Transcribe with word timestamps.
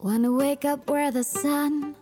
Wanna 0.00 0.30
wake 0.30 0.64
up 0.64 0.88
where 0.88 1.10
the 1.10 1.24
sun 1.24 1.96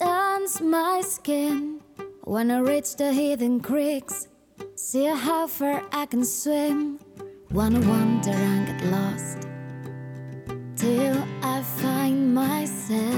turns 0.00 0.62
my 0.62 1.02
skin. 1.02 1.82
Wanna 2.24 2.64
reach 2.64 2.96
the 2.96 3.12
hidden 3.12 3.60
creeks, 3.60 4.28
see 4.74 5.04
how 5.04 5.46
far 5.46 5.84
I 5.92 6.06
can 6.06 6.24
swim. 6.24 6.98
Wanna 7.50 7.80
wander 7.80 8.30
and 8.30 8.66
get 8.66 8.90
lost 8.90 9.46
till 10.76 11.22
I 11.42 11.60
find 11.60 12.34
myself. 12.34 13.13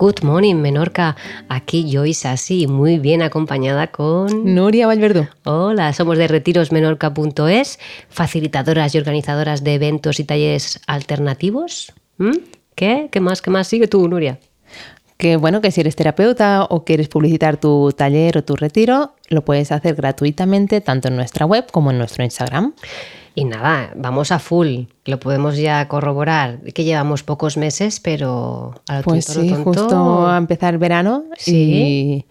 Good 0.00 0.22
morning, 0.22 0.54
Menorca. 0.54 1.14
Aquí 1.50 1.90
Joyce 1.92 2.26
así, 2.26 2.66
muy 2.66 2.98
bien 2.98 3.20
acompañada 3.20 3.88
con... 3.88 4.54
Nuria 4.54 4.86
Valverde. 4.86 5.28
Hola, 5.44 5.92
somos 5.92 6.16
de 6.16 6.26
retirosmenorca.es, 6.26 7.78
facilitadoras 8.08 8.94
y 8.94 8.98
organizadoras 8.98 9.62
de 9.62 9.74
eventos 9.74 10.18
y 10.18 10.24
talleres 10.24 10.80
alternativos. 10.86 11.92
¿Mm? 12.16 12.30
¿Qué? 12.74 13.10
¿Qué 13.12 13.20
más? 13.20 13.42
¿Qué 13.42 13.50
más 13.50 13.68
sigue 13.68 13.88
tú, 13.88 14.08
Nuria? 14.08 14.38
Que 15.18 15.36
bueno, 15.36 15.60
que 15.60 15.70
si 15.70 15.82
eres 15.82 15.96
terapeuta 15.96 16.64
o 16.70 16.82
quieres 16.86 17.08
publicitar 17.08 17.58
tu 17.58 17.92
taller 17.94 18.38
o 18.38 18.42
tu 18.42 18.56
retiro, 18.56 19.16
lo 19.28 19.44
puedes 19.44 19.70
hacer 19.70 19.96
gratuitamente 19.96 20.80
tanto 20.80 21.08
en 21.08 21.16
nuestra 21.16 21.44
web 21.44 21.70
como 21.70 21.90
en 21.90 21.98
nuestro 21.98 22.24
Instagram. 22.24 22.72
Y 23.34 23.44
nada, 23.44 23.92
vamos 23.96 24.32
a 24.32 24.38
full. 24.38 24.84
Lo 25.06 25.18
podemos 25.18 25.56
ya 25.56 25.88
corroborar, 25.88 26.60
que 26.74 26.84
llevamos 26.84 27.22
pocos 27.22 27.56
meses, 27.56 28.00
pero 28.00 28.74
a 28.88 28.98
lo 28.98 29.02
Pues 29.02 29.26
tonto, 29.26 29.40
lo 29.40 29.46
sí, 29.46 29.54
tonto- 29.54 29.64
justo 29.80 30.26
a 30.28 30.36
empezar 30.36 30.74
el 30.74 30.78
verano 30.78 31.24
Sí. 31.38 32.26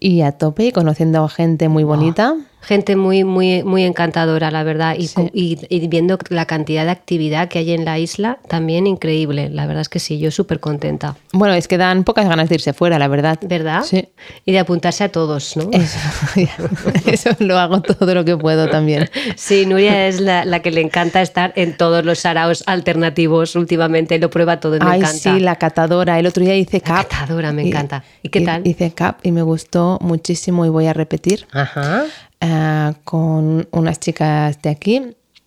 y, 0.00 0.08
y 0.18 0.22
a 0.22 0.32
tope 0.32 0.64
y 0.66 0.72
conociendo 0.72 1.26
gente 1.28 1.68
muy 1.68 1.84
bonita. 1.84 2.34
Gente 2.62 2.96
muy, 2.96 3.22
muy, 3.22 3.62
muy 3.62 3.84
encantadora, 3.84 4.50
la 4.50 4.64
verdad. 4.64 4.96
Y, 4.98 5.06
Sí. 5.06 5.30
y- 5.32 5.58
y 5.68 5.86
viendo 5.86 6.18
la 6.30 6.46
cantidad 6.46 6.84
de 6.84 6.90
actividad 6.90 7.46
que 7.48 7.60
hay 7.60 7.70
en 7.70 7.84
la 7.84 8.00
isla, 8.00 8.40
también 8.48 8.88
increíble. 8.88 9.50
La 9.50 9.66
verdad 9.66 9.82
es 9.82 9.88
que 9.88 10.00
sí, 10.00 10.18
yo 10.18 10.32
súper 10.32 10.58
contenta. 10.58 11.14
Bueno, 11.32 11.54
es 11.54 11.68
que 11.68 11.78
dan 11.78 12.02
pocas 12.02 12.28
ganas 12.28 12.48
de 12.48 12.56
irse 12.56 12.72
fuera, 12.72 12.98
la 12.98 13.06
verdad. 13.06 13.38
¿Verdad? 13.42 13.84
Sí. 13.84 14.08
Y 14.44 14.50
de 14.50 14.58
apuntarse 14.58 15.04
a 15.04 15.12
todos, 15.12 15.56
¿no? 15.56 15.68
Eso, 15.70 15.98
eso 17.06 17.30
lo 17.38 17.56
hago 17.58 17.82
todo 17.82 18.14
lo 18.14 18.24
que 18.24 18.36
puedo 18.36 18.68
también. 18.68 19.08
Sí, 19.36 19.64
Nuria 19.66 20.08
es 20.08 20.20
la, 20.20 20.44
la 20.44 20.60
que 20.60 20.72
le 20.72 20.80
encanta 20.80 21.22
estar 21.22 21.52
en 21.54 21.76
todos 21.76 22.04
los 22.06 22.20
saraos 22.20 22.62
alternativos 22.66 23.54
últimamente. 23.56 24.18
Lo 24.18 24.30
prueba 24.30 24.58
todo 24.60 24.76
y 24.76 24.80
me 24.80 24.86
Ay, 24.90 25.00
encanta. 25.00 25.18
sí, 25.34 25.40
la 25.40 25.56
catadora. 25.56 26.18
El 26.18 26.26
otro 26.26 26.42
día 26.44 26.56
hice 26.56 26.78
La 26.78 26.82
cap. 27.02 27.08
catadora, 27.08 27.52
me 27.52 27.66
encanta. 27.68 28.02
¿Y 28.22 28.30
qué 28.30 28.40
tal? 28.40 28.66
Hice 28.66 28.92
cap 28.92 29.18
y 29.22 29.32
me 29.32 29.42
gustó 29.42 29.98
muchísimo 30.00 30.64
y 30.64 30.70
voy 30.70 30.86
a 30.86 30.92
repetir. 30.94 31.46
Ajá. 31.52 32.04
eh, 32.40 32.92
con 33.04 33.66
unas 33.72 33.98
chicas 34.00 34.60
de 34.62 34.70
aquí. 34.70 35.02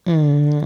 mm, 0.05 0.61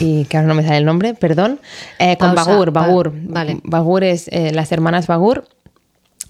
y 0.00 0.24
que 0.24 0.36
ahora 0.36 0.48
no 0.48 0.54
me 0.54 0.62
sale 0.64 0.78
el 0.78 0.84
nombre, 0.84 1.14
perdón. 1.14 1.60
eh, 1.98 2.16
con 2.16 2.34
Pausa, 2.34 2.50
Bagur, 2.52 2.68
va- 2.76 2.80
Bagur. 2.86 3.12
vale. 3.14 3.60
Bagur 3.64 4.02
es 4.04 4.28
eh, 4.28 4.50
las 4.52 4.72
hermanas 4.72 5.06
Bagur, 5.06 5.46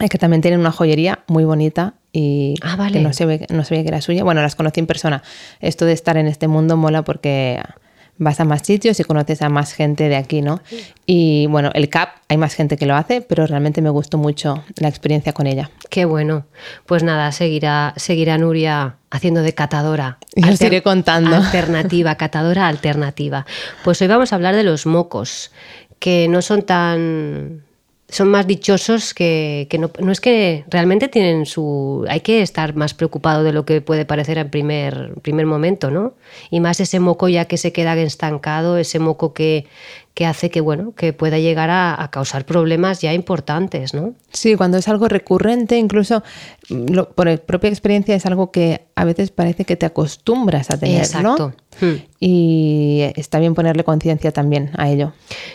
eh, 0.01 0.09
que 0.09 0.19
también 0.19 0.43
tienen 0.43 0.61
una 0.61 0.73
joyería 0.73 1.21
muy 1.29 1.45
bonita 1.45 1.95
y 2.13 2.57
Ah, 2.63 2.77
vale. 2.77 2.93
que 2.95 3.01
no, 3.01 3.13
se 3.13 3.25
ve, 3.27 3.47
no 3.51 3.65
sabía 3.65 3.83
que 3.83 3.89
era 3.89 4.01
suya. 4.01 4.23
Bueno, 4.25 4.43
las 4.43 4.55
conocí 4.57 4.81
en 4.81 4.87
persona. 4.87 5.23
Esto 5.61 5.85
de 5.87 5.93
estar 5.93 6.17
en 6.17 6.27
este 6.27 6.47
mundo 6.49 6.77
mola 6.77 7.03
porque 7.03 7.61
vas 8.19 8.41
a 8.41 8.45
más 8.45 8.63
sitios 8.63 9.01
y 9.01 9.05
conoces 9.05 9.43
a 9.43 9.49
más 9.49 9.73
gente 9.73 10.09
de 10.09 10.17
aquí, 10.17 10.41
¿no? 10.41 10.61
Y 11.07 11.47
bueno, 11.47 11.71
el 11.75 11.89
CAP, 11.89 12.11
hay 12.29 12.37
más 12.37 12.55
gente 12.55 12.77
que 12.77 12.87
lo 12.87 12.95
hace, 12.95 13.21
pero 13.21 13.47
realmente 13.47 13.83
me 13.83 13.91
gustó 13.91 14.19
mucho 14.19 14.63
la 14.77 14.89
experiencia 14.89 15.33
con 15.33 15.47
ella. 15.47 15.71
Qué 15.91 16.05
bueno. 16.05 16.47
Pues 16.87 17.03
nada, 17.03 17.33
seguirá, 17.33 17.93
seguirá 17.97 18.39
Nuria 18.39 18.97
haciendo 19.11 19.43
de 19.43 19.53
catadora. 19.53 20.19
Y 20.35 20.49
os 20.49 20.61
iré 20.61 20.83
contando. 20.83 21.37
Alternativa, 21.37 22.15
catadora 22.17 22.69
alternativa. 22.69 23.47
Pues 23.83 24.01
hoy 24.01 24.09
vamos 24.09 24.33
a 24.33 24.37
hablar 24.37 24.55
de 24.55 24.63
los 24.63 24.87
mocos, 24.87 25.51
que 25.99 26.29
no 26.29 26.43
son 26.43 26.63
tan... 26.63 27.64
Son 28.15 28.29
más 28.29 28.47
dichosos 28.47 29.13
que, 29.13 29.67
que 29.69 29.77
no, 29.77 29.91
no 29.99 30.13
es 30.13 30.21
que 30.21 30.65
realmente 30.69 31.09
tienen 31.09 31.47
su... 31.47 32.05
Hay 32.09 32.21
que 32.21 32.43
estar 32.43 32.77
más 32.77 32.95
preocupado 32.95 33.43
de 33.43 33.53
lo 33.53 33.65
que 33.65 33.81
puede 33.81 34.05
parecer 34.05 34.39
en 34.39 34.51
primer, 34.51 35.15
primer 35.23 35.47
momento, 35.47 35.91
¿no? 35.91 36.15
Y 36.49 36.61
más 36.61 36.79
ese 36.79 37.01
moco 37.01 37.29
ya 37.29 37.47
que 37.47 37.57
se 37.57 37.73
queda 37.73 37.97
estancado, 38.01 38.79
ese 38.79 39.01
moco 39.01 39.35
que, 39.35 39.67
que 40.15 40.27
hace 40.27 40.49
que, 40.49 40.61
bueno, 40.61 40.95
que 40.97 41.13
pueda 41.13 41.39
llegar 41.41 41.71
a, 41.71 42.01
a 42.01 42.09
causar 42.13 42.47
problemas 42.47 43.01
ya 43.01 43.13
importantes, 43.13 43.95
¿no? 43.95 44.15
Sí, 44.33 44.55
cuando 44.55 44.79
es 44.79 44.87
algo 44.87 45.09
recurrente, 45.09 45.77
incluso 45.77 46.23
mm, 46.71 46.93
lo- 46.93 47.11
por 47.11 47.41
propia 47.41 47.69
experiencia 47.69 48.15
es 48.15 48.25
algo 48.25 48.53
que 48.53 48.83
a 48.95 49.05
veces 49.05 49.33
parece 49.33 49.65
que 49.65 49.75
te 49.75 49.87
acostumbras 49.87 50.71
a 50.71 50.79
tener, 50.79 50.99
Exacto. 50.99 51.53
¿no? 51.81 51.89
Hmm. 51.89 51.97
Y 52.21 53.01
está 53.17 53.41
bien 53.41 53.55
ponerle 53.57 53.83
conciencia 53.83 54.31
también 54.31 54.71
a 54.77 54.89
ello. 54.89 55.13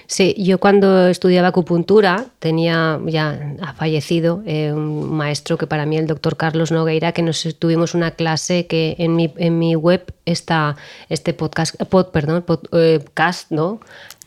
Sí, 0.08 0.36
yo 0.38 0.59
cuando 0.59 1.08
estudiaba 1.08 1.48
acupuntura 1.48 2.25
tenía, 2.40 3.00
ya 3.06 3.56
ha 3.62 3.74
fallecido, 3.74 4.44
eh, 4.46 4.74
un 4.74 5.09
maestro 5.14 5.58
que 5.58 5.68
para 5.68 5.86
mí, 5.86 5.96
el 5.96 6.08
doctor 6.08 6.36
Carlos 6.36 6.72
Nogueira, 6.72 7.14
que 7.14 7.22
nos 7.22 7.48
tuvimos 7.59 7.94
una 7.96 8.12
clase 8.12 8.68
que 8.68 8.96
en 9.00 9.16
mi, 9.16 9.34
en 9.38 9.58
mi 9.58 9.75
web 9.75 10.14
está 10.25 10.75
este 11.08 11.34
podcast, 11.34 11.81
pod, 11.86 12.08
perdón, 12.08 12.44
podcast, 12.44 13.52
¿no? 13.52 13.80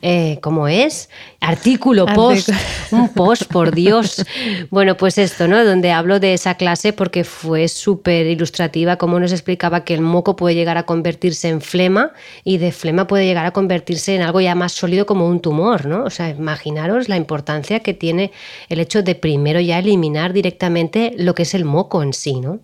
Eh, 0.04 0.38
¿Cómo 0.42 0.66
es? 0.66 1.08
Artículo, 1.40 2.06
post, 2.06 2.50
un 2.90 3.08
post, 3.10 3.44
por 3.44 3.72
Dios. 3.72 4.24
Bueno, 4.70 4.96
pues 4.96 5.16
esto, 5.16 5.46
¿no? 5.46 5.64
Donde 5.64 5.92
hablo 5.92 6.18
de 6.18 6.34
esa 6.34 6.56
clase 6.56 6.92
porque 6.92 7.22
fue 7.22 7.68
súper 7.68 8.26
ilustrativa, 8.26 8.96
como 8.96 9.20
nos 9.20 9.30
explicaba 9.30 9.84
que 9.84 9.94
el 9.94 10.00
moco 10.00 10.34
puede 10.34 10.56
llegar 10.56 10.76
a 10.76 10.82
convertirse 10.84 11.48
en 11.48 11.60
flema 11.60 12.12
y 12.42 12.58
de 12.58 12.72
flema 12.72 13.06
puede 13.06 13.26
llegar 13.26 13.46
a 13.46 13.52
convertirse 13.52 14.16
en 14.16 14.22
algo 14.22 14.40
ya 14.40 14.56
más 14.56 14.72
sólido 14.72 15.06
como 15.06 15.28
un 15.28 15.40
tumor, 15.40 15.86
¿no? 15.86 16.02
O 16.02 16.10
sea, 16.10 16.30
imaginaros 16.30 17.08
la 17.08 17.16
importancia 17.16 17.80
que 17.80 17.94
tiene 17.94 18.32
el 18.68 18.80
hecho 18.80 19.04
de 19.04 19.14
primero 19.14 19.60
ya 19.60 19.78
eliminar 19.78 20.32
directamente 20.32 21.14
lo 21.16 21.36
que 21.36 21.44
es 21.44 21.54
el 21.54 21.64
moco 21.64 22.02
en 22.02 22.12
sí, 22.12 22.40
¿no? 22.40 22.58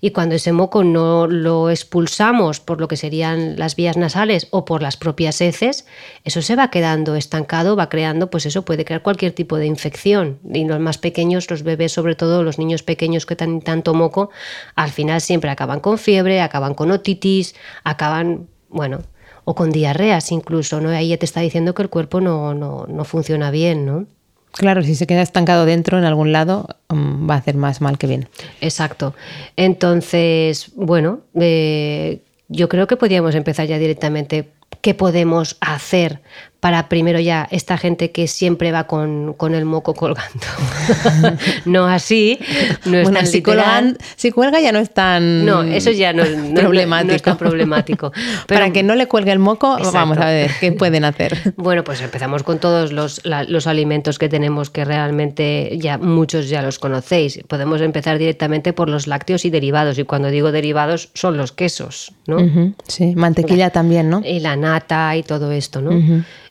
Y 0.00 0.10
cuando 0.10 0.34
ese 0.34 0.50
moco 0.50 0.82
no 0.82 1.28
lo 1.28 1.70
expulsamos 1.70 2.58
por 2.58 2.80
lo 2.80 2.88
que 2.88 2.96
serían 2.96 3.56
las 3.56 3.76
vías 3.76 3.96
nasales 3.96 4.48
o 4.50 4.64
por 4.64 4.82
las 4.82 4.96
propias 4.96 5.40
heces, 5.40 5.86
eso 6.24 6.42
se 6.42 6.56
va 6.56 6.63
quedando 6.70 7.14
estancado, 7.16 7.76
va 7.76 7.88
creando, 7.88 8.30
pues 8.30 8.46
eso 8.46 8.64
puede 8.64 8.84
crear 8.84 9.02
cualquier 9.02 9.32
tipo 9.32 9.56
de 9.56 9.66
infección. 9.66 10.38
Y 10.52 10.64
los 10.64 10.80
más 10.80 10.98
pequeños, 10.98 11.50
los 11.50 11.62
bebés, 11.62 11.92
sobre 11.92 12.14
todo 12.14 12.42
los 12.42 12.58
niños 12.58 12.82
pequeños 12.82 13.26
que 13.26 13.36
tienen 13.36 13.62
tanto 13.62 13.94
moco, 13.94 14.30
al 14.74 14.90
final 14.90 15.20
siempre 15.20 15.50
acaban 15.50 15.80
con 15.80 15.98
fiebre, 15.98 16.40
acaban 16.40 16.74
con 16.74 16.90
otitis, 16.90 17.54
acaban, 17.84 18.48
bueno, 18.68 19.00
o 19.44 19.54
con 19.54 19.70
diarreas 19.70 20.32
incluso, 20.32 20.80
¿no? 20.80 20.90
Ahí 20.90 21.08
ya 21.08 21.16
te 21.16 21.26
está 21.26 21.40
diciendo 21.40 21.74
que 21.74 21.82
el 21.82 21.90
cuerpo 21.90 22.20
no, 22.20 22.54
no, 22.54 22.86
no 22.88 23.04
funciona 23.04 23.50
bien, 23.50 23.86
¿no? 23.86 24.06
Claro, 24.52 24.82
si 24.82 24.94
se 24.94 25.06
queda 25.06 25.22
estancado 25.22 25.66
dentro 25.66 25.98
en 25.98 26.04
algún 26.04 26.32
lado, 26.32 26.68
mm, 26.88 27.28
va 27.28 27.34
a 27.34 27.38
hacer 27.38 27.56
más 27.56 27.80
mal 27.80 27.98
que 27.98 28.06
bien. 28.06 28.28
Exacto. 28.60 29.14
Entonces, 29.56 30.70
bueno, 30.76 31.20
eh, 31.34 32.20
yo 32.48 32.68
creo 32.68 32.86
que 32.86 32.96
podríamos 32.96 33.34
empezar 33.34 33.66
ya 33.66 33.78
directamente. 33.78 34.50
¿Qué 34.80 34.94
podemos 34.94 35.56
hacer 35.60 36.20
para 36.60 36.88
primero 36.88 37.20
ya 37.20 37.46
esta 37.50 37.76
gente 37.76 38.10
que 38.10 38.26
siempre 38.26 38.72
va 38.72 38.86
con, 38.86 39.34
con 39.34 39.54
el 39.54 39.66
moco 39.66 39.92
colgando? 39.92 40.40
no 41.66 41.86
así, 41.86 42.38
no 42.86 42.96
es 42.98 43.04
bueno, 43.04 43.18
tan 43.18 43.26
si, 43.26 43.42
colgan- 43.42 43.96
si 44.16 44.30
cuelga 44.30 44.60
ya 44.60 44.72
no 44.72 44.78
es 44.78 44.90
tan 44.92 45.44
No, 45.44 45.62
eso 45.62 45.90
ya 45.90 46.12
no, 46.12 46.24
no- 46.24 46.54
problemático. 46.60 47.08
no 47.08 47.14
es 47.16 47.22
tan 47.22 47.36
problemático. 47.36 48.12
Pero- 48.46 48.60
Para 48.60 48.72
que 48.72 48.82
no 48.82 48.94
le 48.94 49.06
cuelgue 49.08 49.32
el 49.32 49.38
moco, 49.38 49.72
Exacto. 49.76 49.92
vamos 49.98 50.18
a 50.18 50.26
ver 50.26 50.50
qué 50.60 50.72
pueden 50.72 51.04
hacer. 51.04 51.54
Bueno, 51.56 51.84
pues 51.84 52.00
empezamos 52.02 52.42
con 52.42 52.58
todos 52.58 52.92
los, 52.92 53.24
la- 53.24 53.44
los 53.44 53.66
alimentos 53.66 54.18
que 54.18 54.28
tenemos 54.28 54.70
que 54.70 54.84
realmente 54.84 55.76
ya 55.78 55.98
muchos 55.98 56.48
ya 56.48 56.62
los 56.62 56.78
conocéis. 56.78 57.40
Podemos 57.48 57.80
empezar 57.80 58.18
directamente 58.18 58.72
por 58.72 58.88
los 58.88 59.06
lácteos 59.06 59.44
y 59.44 59.50
derivados. 59.50 59.98
Y 59.98 60.04
cuando 60.04 60.28
digo 60.28 60.52
derivados 60.52 61.10
son 61.14 61.36
los 61.36 61.52
quesos, 61.52 62.12
¿no? 62.26 62.36
Ujú, 62.36 62.74
Sí, 62.88 63.14
mantequilla 63.16 63.70
también, 63.70 64.10
¿no? 64.10 64.22
Y 64.24 64.40
la 64.40 64.56
nata 64.64 65.16
y 65.16 65.22
todo 65.22 65.52
esto, 65.52 65.80
¿no? 65.80 65.90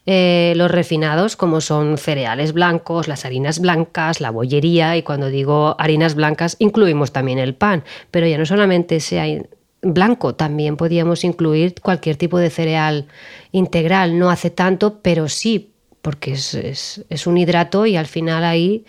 Eh, 0.05 0.53
los 0.57 0.69
refinados, 0.69 1.35
como 1.35 1.61
son 1.61 1.97
cereales 1.97 2.51
blancos, 2.51 3.07
las 3.07 3.23
harinas 3.25 3.59
blancas, 3.59 4.19
la 4.21 4.31
bollería, 4.31 4.97
y 4.97 5.01
cuando 5.03 5.27
digo 5.29 5.75
harinas 5.79 6.13
blancas, 6.15 6.55
incluimos 6.59 7.11
también 7.11 7.39
el 7.39 7.53
pan, 7.53 7.83
pero 8.11 8.27
ya 8.27 8.37
no 8.37 8.45
solamente 8.45 8.99
sea 8.99 9.25
blanco, 9.81 10.35
también 10.35 10.75
podíamos 10.77 11.23
incluir 11.23 11.75
cualquier 11.81 12.15
tipo 12.17 12.37
de 12.37 12.49
cereal 12.49 13.05
integral, 13.51 14.17
no 14.19 14.29
hace 14.29 14.49
tanto, 14.49 14.99
pero 15.01 15.27
sí, 15.29 15.71
porque 16.01 16.33
es, 16.33 16.53
es- 16.53 17.05
es 17.09 17.27
un 17.27 17.37
hidrato 17.37 17.85
y 17.85 17.95
al 17.95 18.07
final 18.07 18.43
ahí 18.43 18.83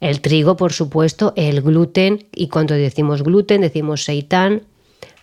el 0.00 0.20
trigo, 0.20 0.56
por 0.56 0.72
supuesto, 0.72 1.32
el 1.36 1.60
gluten, 1.62 2.26
y 2.34 2.48
cuando 2.48 2.74
decimos 2.74 3.22
gluten 3.22 3.60
decimos 3.60 4.04
seitán, 4.04 4.62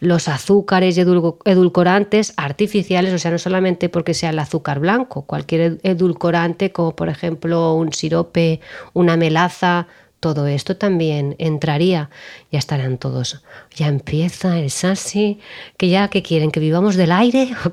los 0.05 0.27
azúcares 0.27 0.97
y 0.97 1.01
edulco- 1.01 1.37
edulcorantes 1.45 2.33
artificiales, 2.37 3.13
o 3.13 3.17
sea, 3.19 3.31
no 3.31 3.37
solamente 3.37 3.89
porque 3.89 4.13
sea 4.13 4.29
el 4.29 4.39
azúcar 4.39 4.79
blanco, 4.79 5.23
cualquier 5.23 5.61
ed- 5.61 5.79
edulcorante, 5.83 6.71
como 6.71 6.95
por 6.95 7.09
ejemplo 7.09 7.73
un 7.73 7.91
sirope, 7.93 8.59
una 8.93 9.17
melaza, 9.17 9.87
todo 10.25 10.47
esto 10.47 10.75
también 10.75 11.35
entraría. 11.37 12.09
Ya 12.51 12.57
estarán 12.57 12.97
todos. 12.97 13.43
Ya 13.75 13.85
empieza 13.85 14.57
el 14.57 14.71
Sasi, 14.71 15.39
que 15.77 15.87
ya 15.89 16.07
que 16.07 16.23
quieren 16.23 16.49
que 16.49 16.59
vivamos 16.59 16.95
del 16.95 17.11
aire 17.11 17.51
o. 17.63 17.69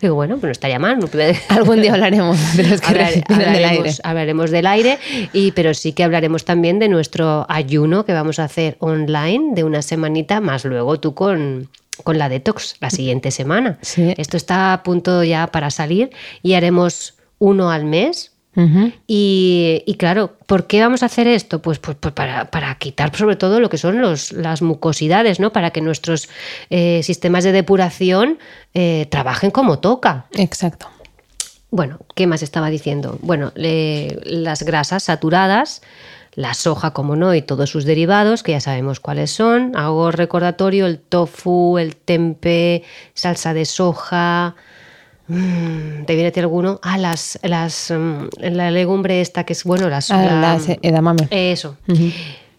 Digo, 0.00 0.16
bueno, 0.16 0.38
pues 0.38 0.48
no 0.48 0.50
estaría 0.50 0.80
mal. 0.80 0.98
Algún 1.50 1.80
día 1.80 1.92
hablaremos 1.92 2.56
de 2.56 2.64
los 2.64 2.80
que 2.80 2.86
hablaremos, 2.88 3.38
del 3.38 3.64
aire. 3.64 3.92
Hablaremos 4.02 4.50
del 4.50 4.66
aire, 4.66 4.98
y, 5.32 5.52
pero 5.52 5.72
sí 5.72 5.92
que 5.92 6.02
hablaremos 6.02 6.44
también 6.44 6.80
de 6.80 6.88
nuestro 6.88 7.46
ayuno 7.48 8.04
que 8.04 8.12
vamos 8.12 8.40
a 8.40 8.44
hacer 8.44 8.76
online 8.80 9.54
de 9.54 9.62
una 9.62 9.80
semanita, 9.80 10.40
más 10.40 10.64
luego 10.64 10.98
tú 10.98 11.14
con, 11.14 11.68
con 12.02 12.18
la 12.18 12.28
detox 12.28 12.74
la 12.80 12.90
siguiente 12.90 13.30
semana. 13.30 13.78
Esto 13.80 14.36
está 14.36 14.72
a 14.72 14.82
punto 14.82 15.22
ya 15.22 15.46
para 15.46 15.70
salir 15.70 16.10
y 16.42 16.54
haremos 16.54 17.14
uno 17.38 17.70
al 17.70 17.84
mes 17.84 18.33
y, 19.06 19.96
claro, 19.98 20.36
¿por 20.46 20.66
qué 20.66 20.80
vamos 20.80 21.02
a 21.02 21.06
hacer 21.06 21.26
esto? 21.26 21.60
Pues, 21.60 21.78
pues, 21.78 21.96
pues 21.98 22.14
para, 22.14 22.76
quitar 22.78 23.14
sobre 23.16 23.36
todo 23.36 23.60
lo 23.60 23.68
que 23.68 23.78
son 23.78 24.00
los, 24.00 24.32
las 24.32 24.62
mucosidades, 24.62 25.40
¿no? 25.40 25.52
Para 25.52 25.70
que 25.70 25.80
nuestros 25.80 26.28
eh, 26.70 27.02
sistemas 27.02 27.44
de 27.44 27.52
depuración 27.52 28.38
eh, 28.74 29.06
trabajen 29.10 29.50
como 29.50 29.78
toca. 29.78 30.26
Exacto. 30.32 30.88
Bueno, 31.70 31.98
¿qué 32.14 32.28
más 32.28 32.42
estaba 32.42 32.70
diciendo? 32.70 33.18
Bueno, 33.20 33.52
las 33.56 34.62
grasas 34.62 35.02
saturadas, 35.02 35.82
la 36.34 36.54
soja, 36.54 36.92
como 36.92 37.16
no, 37.16 37.34
y 37.34 37.42
todos 37.42 37.70
sus 37.70 37.84
derivados, 37.84 38.44
que 38.44 38.52
ya 38.52 38.60
sabemos 38.60 39.00
cuáles 39.00 39.32
son. 39.32 39.76
Hago 39.76 40.12
recordatorio, 40.12 40.86
el 40.86 41.00
tofu, 41.00 41.78
el 41.78 41.96
tempe, 41.96 42.84
salsa 43.14 43.54
de 43.54 43.64
soja, 43.64 44.54
¿Te 45.26 46.14
viene 46.14 46.32
a 46.34 46.40
alguno? 46.40 46.80
Ah, 46.82 46.98
las, 46.98 47.38
las, 47.42 47.90
mm, 47.90 48.28
la 48.52 48.70
legumbre 48.70 49.20
esta 49.20 49.44
que 49.44 49.54
es, 49.54 49.64
bueno, 49.64 49.88
las... 49.88 50.10
Ah, 50.10 50.58
edamame. 50.82 51.28
Eso. 51.30 51.76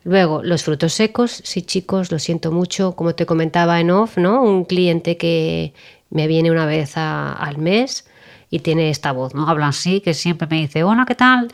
Luego, 0.04 0.44
los 0.44 0.64
frutos 0.64 0.94
secos, 0.94 1.42
sí 1.44 1.62
chicos, 1.62 2.12
lo 2.12 2.20
siento 2.20 2.52
mucho, 2.52 2.96
como 2.96 3.16
te 3.16 3.26
comentaba 3.26 3.80
en 3.80 3.92
off, 3.92 4.18
¿no? 4.18 4.44
Un 4.44 4.66
cliente 4.66 5.18
que 5.18 5.74
me 6.10 6.28
viene 6.28 6.52
una 6.52 6.66
vez 6.66 6.94
al 6.96 7.58
mes 7.58 8.06
y 8.50 8.59
tiene 8.59 8.89
esta 8.89 9.12
voz, 9.12 9.33
¿no? 9.33 9.47
Habla 9.50 9.69
así, 9.69 10.01
que 10.01 10.13
siempre 10.13 10.47
me 10.50 10.57
dice, 10.57 10.83
hola, 10.83 11.06
¿qué 11.07 11.15
tal? 11.15 11.50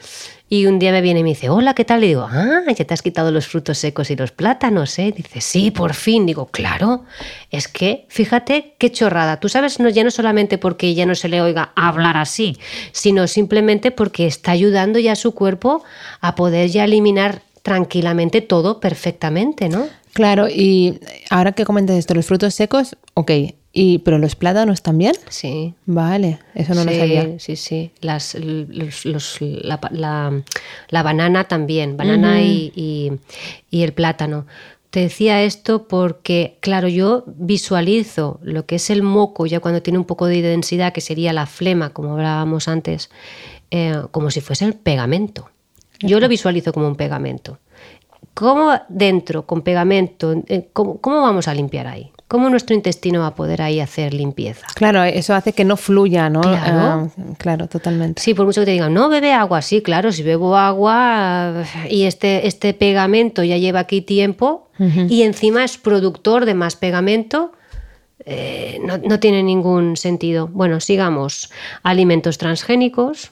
Y 0.49 0.65
un 0.65 0.79
día 0.79 0.91
me 0.91 0.99
viene 0.99 1.21
y 1.21 1.23
me 1.23 1.29
dice, 1.29 1.49
hola, 1.49 1.73
¿qué 1.73 1.85
tal? 1.85 2.03
Y 2.03 2.07
digo, 2.07 2.27
ah, 2.29 2.63
ya 2.67 2.83
te 2.83 2.93
has 2.93 3.01
quitado 3.01 3.31
los 3.31 3.47
frutos 3.47 3.77
secos 3.77 4.11
y 4.11 4.17
los 4.17 4.31
plátanos, 4.33 4.99
¿eh? 4.99 5.13
Dice, 5.15 5.39
sí, 5.39 5.71
por 5.71 5.93
fin. 5.93 6.25
Digo, 6.25 6.47
claro, 6.47 7.05
es 7.51 7.69
que 7.69 8.05
fíjate 8.09 8.75
qué 8.77 8.91
chorrada. 8.91 9.39
Tú 9.39 9.47
sabes, 9.47 9.79
no, 9.79 9.88
ya 9.88 10.03
no 10.03 10.11
solamente 10.11 10.57
porque 10.57 10.93
ya 10.93 11.05
no 11.05 11.15
se 11.15 11.29
le 11.29 11.41
oiga 11.41 11.71
hablar 11.77 12.17
así, 12.17 12.57
sino 12.91 13.27
simplemente 13.27 13.91
porque 13.91 14.27
está 14.27 14.51
ayudando 14.51 14.99
ya 14.99 15.13
a 15.13 15.15
su 15.15 15.33
cuerpo 15.33 15.83
a 16.19 16.35
poder 16.35 16.69
ya 16.69 16.83
eliminar 16.83 17.43
tranquilamente 17.63 18.41
todo 18.41 18.81
perfectamente, 18.81 19.69
¿no? 19.69 19.88
Claro, 20.11 20.49
y 20.49 20.99
ahora 21.29 21.53
que 21.53 21.63
comentas 21.63 21.95
esto, 21.95 22.13
los 22.13 22.25
frutos 22.25 22.53
secos, 22.53 22.97
ok, 23.13 23.31
¿Y, 23.73 24.00
¿Pero 24.00 24.18
los 24.18 24.35
plátanos 24.35 24.81
también? 24.81 25.13
Sí. 25.29 25.73
Vale, 25.85 26.39
eso 26.56 26.73
no 26.75 26.83
lo 26.83 26.91
sabía. 26.91 27.39
Sí, 27.39 27.56
sí. 27.56 27.91
Las, 28.01 28.35
los, 28.35 29.38
la, 29.41 29.79
la, 30.89 31.03
banana 31.03 31.45
también, 31.45 31.95
banana 31.95 32.41
y, 32.41 33.19
y, 33.69 33.81
el 33.81 33.94
plátano. 33.94 34.45
Te 34.89 35.00
decía 35.00 35.41
esto 35.44 35.88
porque, 35.88 36.57
claro, 36.59 36.89
yo 36.89 37.23
visualizo 37.27 38.41
lo 38.44 38.65
que 38.65 38.75
es 38.75 38.89
el 38.89 39.03
moco 39.03 39.45
ya 39.45 39.62
cuando 39.62 39.81
tiene 39.81 40.00
un 40.00 40.06
poco 40.06 40.25
de 40.25 40.41
densidad, 40.41 40.91
que 40.91 41.00
sería 41.00 41.31
la 41.31 41.45
flema, 41.45 41.91
como 41.91 42.12
hablábamos 42.12 42.67
antes, 42.67 43.09
eh, 43.69 44.01
como 44.12 44.31
si 44.31 44.41
fuese 44.41 44.65
el 44.65 44.74
pegamento. 44.74 45.50
Yo 46.01 46.19
lo 46.19 46.27
visualizo 46.27 46.74
como 46.74 46.88
un 46.88 46.95
pegamento. 46.95 47.59
¿Cómo 48.33 48.74
dentro, 48.89 49.45
con 49.45 49.62
pegamento, 49.62 50.33
eh, 50.47 50.67
cómo, 50.74 51.00
cómo 51.00 51.21
vamos 51.21 51.47
a 51.47 51.53
limpiar 51.53 51.88
ahí? 51.88 52.12
¿Cómo 52.31 52.50
nuestro 52.50 52.74
intestino 52.74 53.19
va 53.19 53.28
a 53.28 53.36
poder 53.36 53.62
ahí 53.62 53.81
hacer 53.81 54.13
limpieza? 54.13 54.66
Claro, 54.75 55.04
eso 55.04 55.33
hace 55.33 55.51
que 55.51 55.66
no 55.66 55.75
fluya, 55.75 56.30
¿no? 56.30 56.39
Claro, 56.39 56.62
ah, 56.63 57.07
claro 57.38 57.68
totalmente. 57.68 58.22
Sí, 58.22 58.33
por 58.33 58.45
mucho 58.45 58.62
que 58.62 58.68
te 58.68 58.72
digan, 58.72 58.94
no 58.94 59.10
bebe 59.10 59.33
agua, 59.33 59.62
sí, 59.62 59.81
claro, 59.81 60.13
si 60.13 60.24
bebo 60.24 60.56
agua 60.56 61.66
y 61.89 62.04
este, 62.04 62.48
este 62.48 62.74
pegamento 62.74 63.44
ya 63.44 63.57
lleva 63.57 63.81
aquí 63.81 64.00
tiempo 64.00 64.69
y 64.80 65.24
encima 65.24 65.66
es 65.66 65.78
productor 65.78 66.45
de 66.45 66.54
más 66.54 66.78
pegamento, 66.78 67.51
eh, 68.24 68.80
no, 68.81 68.98
no 68.98 69.19
tiene 69.19 69.44
ningún 69.44 69.98
sentido. 69.98 70.48
Bueno, 70.48 70.80
sigamos. 70.80 71.51
Alimentos 71.84 72.38
transgénicos, 72.38 73.31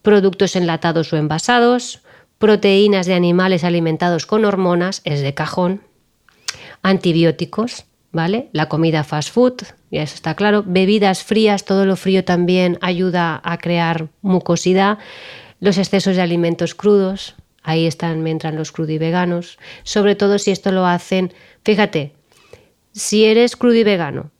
productos 0.00 0.54
enlatados 0.54 1.12
o 1.12 1.16
envasados, 1.16 2.02
proteínas 2.38 3.06
de 3.06 3.14
animales 3.14 3.64
alimentados 3.64 4.26
con 4.26 4.44
hormonas, 4.44 5.00
es 5.02 5.22
de 5.22 5.34
cajón, 5.34 5.82
antibióticos, 6.82 7.87
¿vale? 8.12 8.48
La 8.52 8.68
comida 8.68 9.04
fast 9.04 9.32
food, 9.32 9.62
ya 9.90 10.02
eso 10.02 10.14
está 10.14 10.34
claro. 10.34 10.64
Bebidas 10.66 11.22
frías, 11.22 11.64
todo 11.64 11.84
lo 11.86 11.96
frío 11.96 12.24
también 12.24 12.78
ayuda 12.80 13.40
a 13.44 13.58
crear 13.58 14.08
mucosidad. 14.22 14.98
Los 15.60 15.78
excesos 15.78 16.16
de 16.16 16.22
alimentos 16.22 16.74
crudos, 16.74 17.34
ahí 17.62 17.86
están, 17.86 18.22
me 18.22 18.30
entran 18.30 18.56
los 18.56 18.72
veganos. 18.72 19.58
Sobre 19.82 20.14
todo 20.14 20.38
si 20.38 20.50
esto 20.50 20.72
lo 20.72 20.86
hacen, 20.86 21.32
fíjate, 21.64 22.12
si 22.92 23.24
eres 23.24 23.56
vegano, 23.84 24.30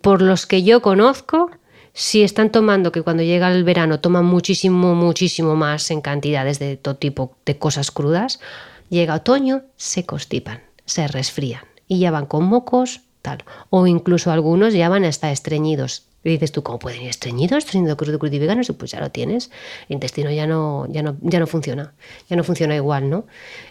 por 0.00 0.22
los 0.22 0.46
que 0.46 0.62
yo 0.62 0.82
conozco, 0.82 1.50
si 1.92 2.22
están 2.22 2.50
tomando, 2.50 2.90
que 2.90 3.02
cuando 3.02 3.22
llega 3.22 3.52
el 3.52 3.64
verano 3.64 4.00
toman 4.00 4.24
muchísimo, 4.24 4.94
muchísimo 4.94 5.56
más 5.56 5.90
en 5.90 6.00
cantidades 6.00 6.58
de 6.58 6.76
todo 6.76 6.96
tipo 6.96 7.36
de 7.44 7.58
cosas 7.58 7.90
crudas, 7.90 8.40
llega 8.88 9.14
otoño, 9.14 9.62
se 9.76 10.06
constipan, 10.06 10.62
se 10.86 11.06
resfrían 11.06 11.71
y 11.92 11.98
ya 11.98 12.10
van 12.10 12.24
con 12.24 12.44
mocos, 12.46 13.02
tal. 13.20 13.44
O 13.68 13.86
incluso 13.86 14.32
algunos 14.32 14.72
ya 14.72 14.88
van 14.88 15.04
hasta 15.04 15.30
estreñidos. 15.30 16.06
Y 16.24 16.30
dices 16.30 16.50
tú, 16.50 16.62
¿cómo 16.62 16.78
pueden 16.78 17.02
ir 17.02 17.10
estreñidos 17.10 17.66
teniendo 17.66 17.98
crudo, 17.98 18.18
crudo 18.18 18.34
y 18.34 18.38
veganos? 18.38 18.72
Pues 18.78 18.92
ya 18.92 19.00
lo 19.00 19.10
tienes. 19.10 19.50
El 19.90 19.94
intestino 19.94 20.30
ya 20.30 20.46
no, 20.46 20.86
ya 20.88 21.02
no, 21.02 21.18
ya 21.20 21.38
no 21.38 21.46
funciona. 21.46 21.92
Ya 22.30 22.36
no 22.36 22.44
funciona 22.44 22.74
igual, 22.74 23.10
¿no? 23.10 23.26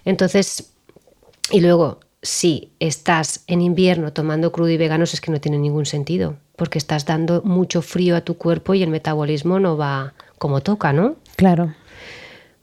Entonces, 0.06 0.72
y 1.50 1.62
luego, 1.62 2.00
si 2.22 2.74
estás 2.80 3.44
en 3.48 3.62
invierno 3.62 4.14
tomando 4.14 4.52
crudo 4.52 4.70
y 4.70 4.78
veganos, 4.78 5.16
es 5.16 5.22
que 5.22 5.32
no 5.32 5.42
tiene 5.42 5.58
ningún 5.58 5.88
sentido. 5.88 6.36
Porque 6.58 6.78
estás 6.78 7.06
dando 7.08 7.42
mucho 7.42 7.82
frío 7.82 8.16
a 8.16 8.22
tu 8.22 8.38
cuerpo 8.38 8.76
y 8.76 8.84
el 8.84 8.92
metabolismo 8.92 9.60
no 9.60 9.78
va 9.78 10.14
como 10.38 10.62
toca, 10.62 10.94
¿no? 10.94 11.16
Claro. 11.38 11.74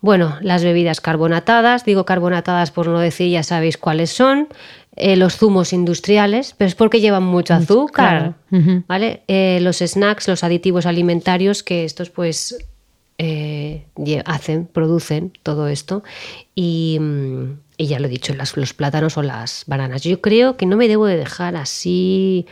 Bueno, 0.01 0.37
las 0.41 0.63
bebidas 0.63 1.01
carbonatadas, 1.01 1.85
digo 1.85 2.05
carbonatadas 2.05 2.71
por 2.71 2.87
no 2.87 3.01
decir, 3.01 3.33
ya 3.33 3.43
sabéis 3.43 3.77
cuáles 3.77 4.11
son. 4.11 4.49
Eh, 5.01 5.17
los 5.17 5.37
zumos 5.37 5.73
industriales, 5.73 6.55
pero 6.59 6.67
es 6.69 6.75
porque 6.75 7.01
llevan 7.01 7.23
mucho 7.23 7.55
azúcar, 7.55 8.35
¿vale? 8.89 9.23
Eh, 9.29 9.61
los 9.63 9.79
snacks, 9.79 10.27
los 10.27 10.43
aditivos 10.43 10.87
alimentarios 10.87 11.63
que 11.63 11.85
estos 11.85 12.11
pues 12.11 12.57
eh, 13.19 13.87
hacen, 14.25 14.67
producen 14.67 15.33
todo 15.45 15.69
esto 15.69 16.03
y, 16.57 16.99
mm, 17.01 17.59
y 17.77 17.87
ya 17.87 18.01
lo 18.01 18.07
he 18.07 18.11
dicho, 18.11 18.35
los 18.35 18.75
plátanos 18.75 19.17
o 19.17 19.23
las 19.23 19.63
bananas. 19.69 20.03
Yo 20.03 20.21
creo 20.21 20.57
que 20.57 20.67
no 20.67 20.77
me 20.77 20.89
debo 20.89 21.07
de 21.07 21.17
dejar 21.17 21.55
así 21.55 22.47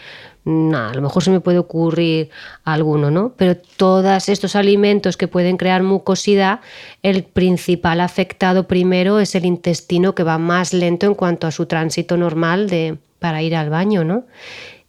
a 0.47 0.93
lo 0.95 1.03
mejor 1.03 1.25
se 1.25 1.33
me 1.33 1.41
puede 1.41 1.59
ocurrir 1.59 2.31
alguno, 2.63 3.11
¿no? 3.11 3.33
Pero 3.37 3.57
todos 3.57 4.29
estos 4.29 4.55
alimentos 4.55 5.17
que 5.17 5.27
pueden 5.27 5.57
crear 5.57 5.83
mucosidad, 5.83 6.61
el 7.03 7.25
principal 7.25 8.01
afectado 8.01 8.69
primero 8.69 9.19
es 9.19 9.35
el 9.35 9.45
intestino 9.45 10.15
que 10.15 10.23
va 10.23 10.39
más 10.39 10.73
lento 10.73 11.07
en 11.07 11.15
cuanto 11.15 11.49
a 11.49 11.51
su 11.51 11.67
tránsito 11.67 12.17
normal 12.17 12.69
de, 12.69 12.97
para 13.19 13.43
ir 13.43 13.57
al 13.57 13.71
baño, 13.71 14.05
¿no? 14.05 14.27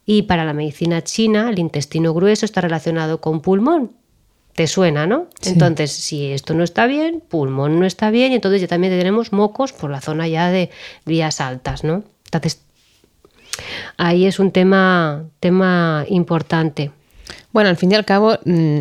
Y 0.06 0.22
para 0.22 0.44
la 0.44 0.52
medicina 0.52 1.02
china, 1.02 1.50
el 1.50 1.58
intestino 1.58 2.14
grueso 2.14 2.46
está 2.46 2.60
relacionado 2.60 3.20
con 3.20 3.40
pulmón. 3.40 3.92
Te 4.54 4.68
suena, 4.68 5.06
¿no? 5.06 5.26
Entonces, 5.44 5.90
si 5.90 6.32
esto 6.32 6.54
no 6.54 6.62
está 6.62 6.86
bien, 6.86 7.20
pulmón 7.28 7.80
no 7.80 7.86
está 7.86 8.10
bien, 8.10 8.30
y 8.30 8.36
entonces 8.36 8.60
ya 8.60 8.68
también 8.68 8.96
tenemos 8.96 9.32
mocos 9.32 9.72
por 9.72 9.90
la 9.90 10.00
zona 10.00 10.28
ya 10.28 10.50
de 10.50 10.70
vías 11.04 11.40
altas, 11.40 11.82
¿no? 11.82 12.04
Entonces, 12.26 12.62
ahí 13.96 14.26
es 14.26 14.38
un 14.38 14.50
tema, 14.50 15.24
tema 15.40 16.04
importante. 16.08 16.90
Bueno, 17.52 17.70
al 17.70 17.76
fin 17.76 17.92
y 17.92 17.94
al 17.94 18.04
cabo, 18.04 18.38
mm, 18.44 18.80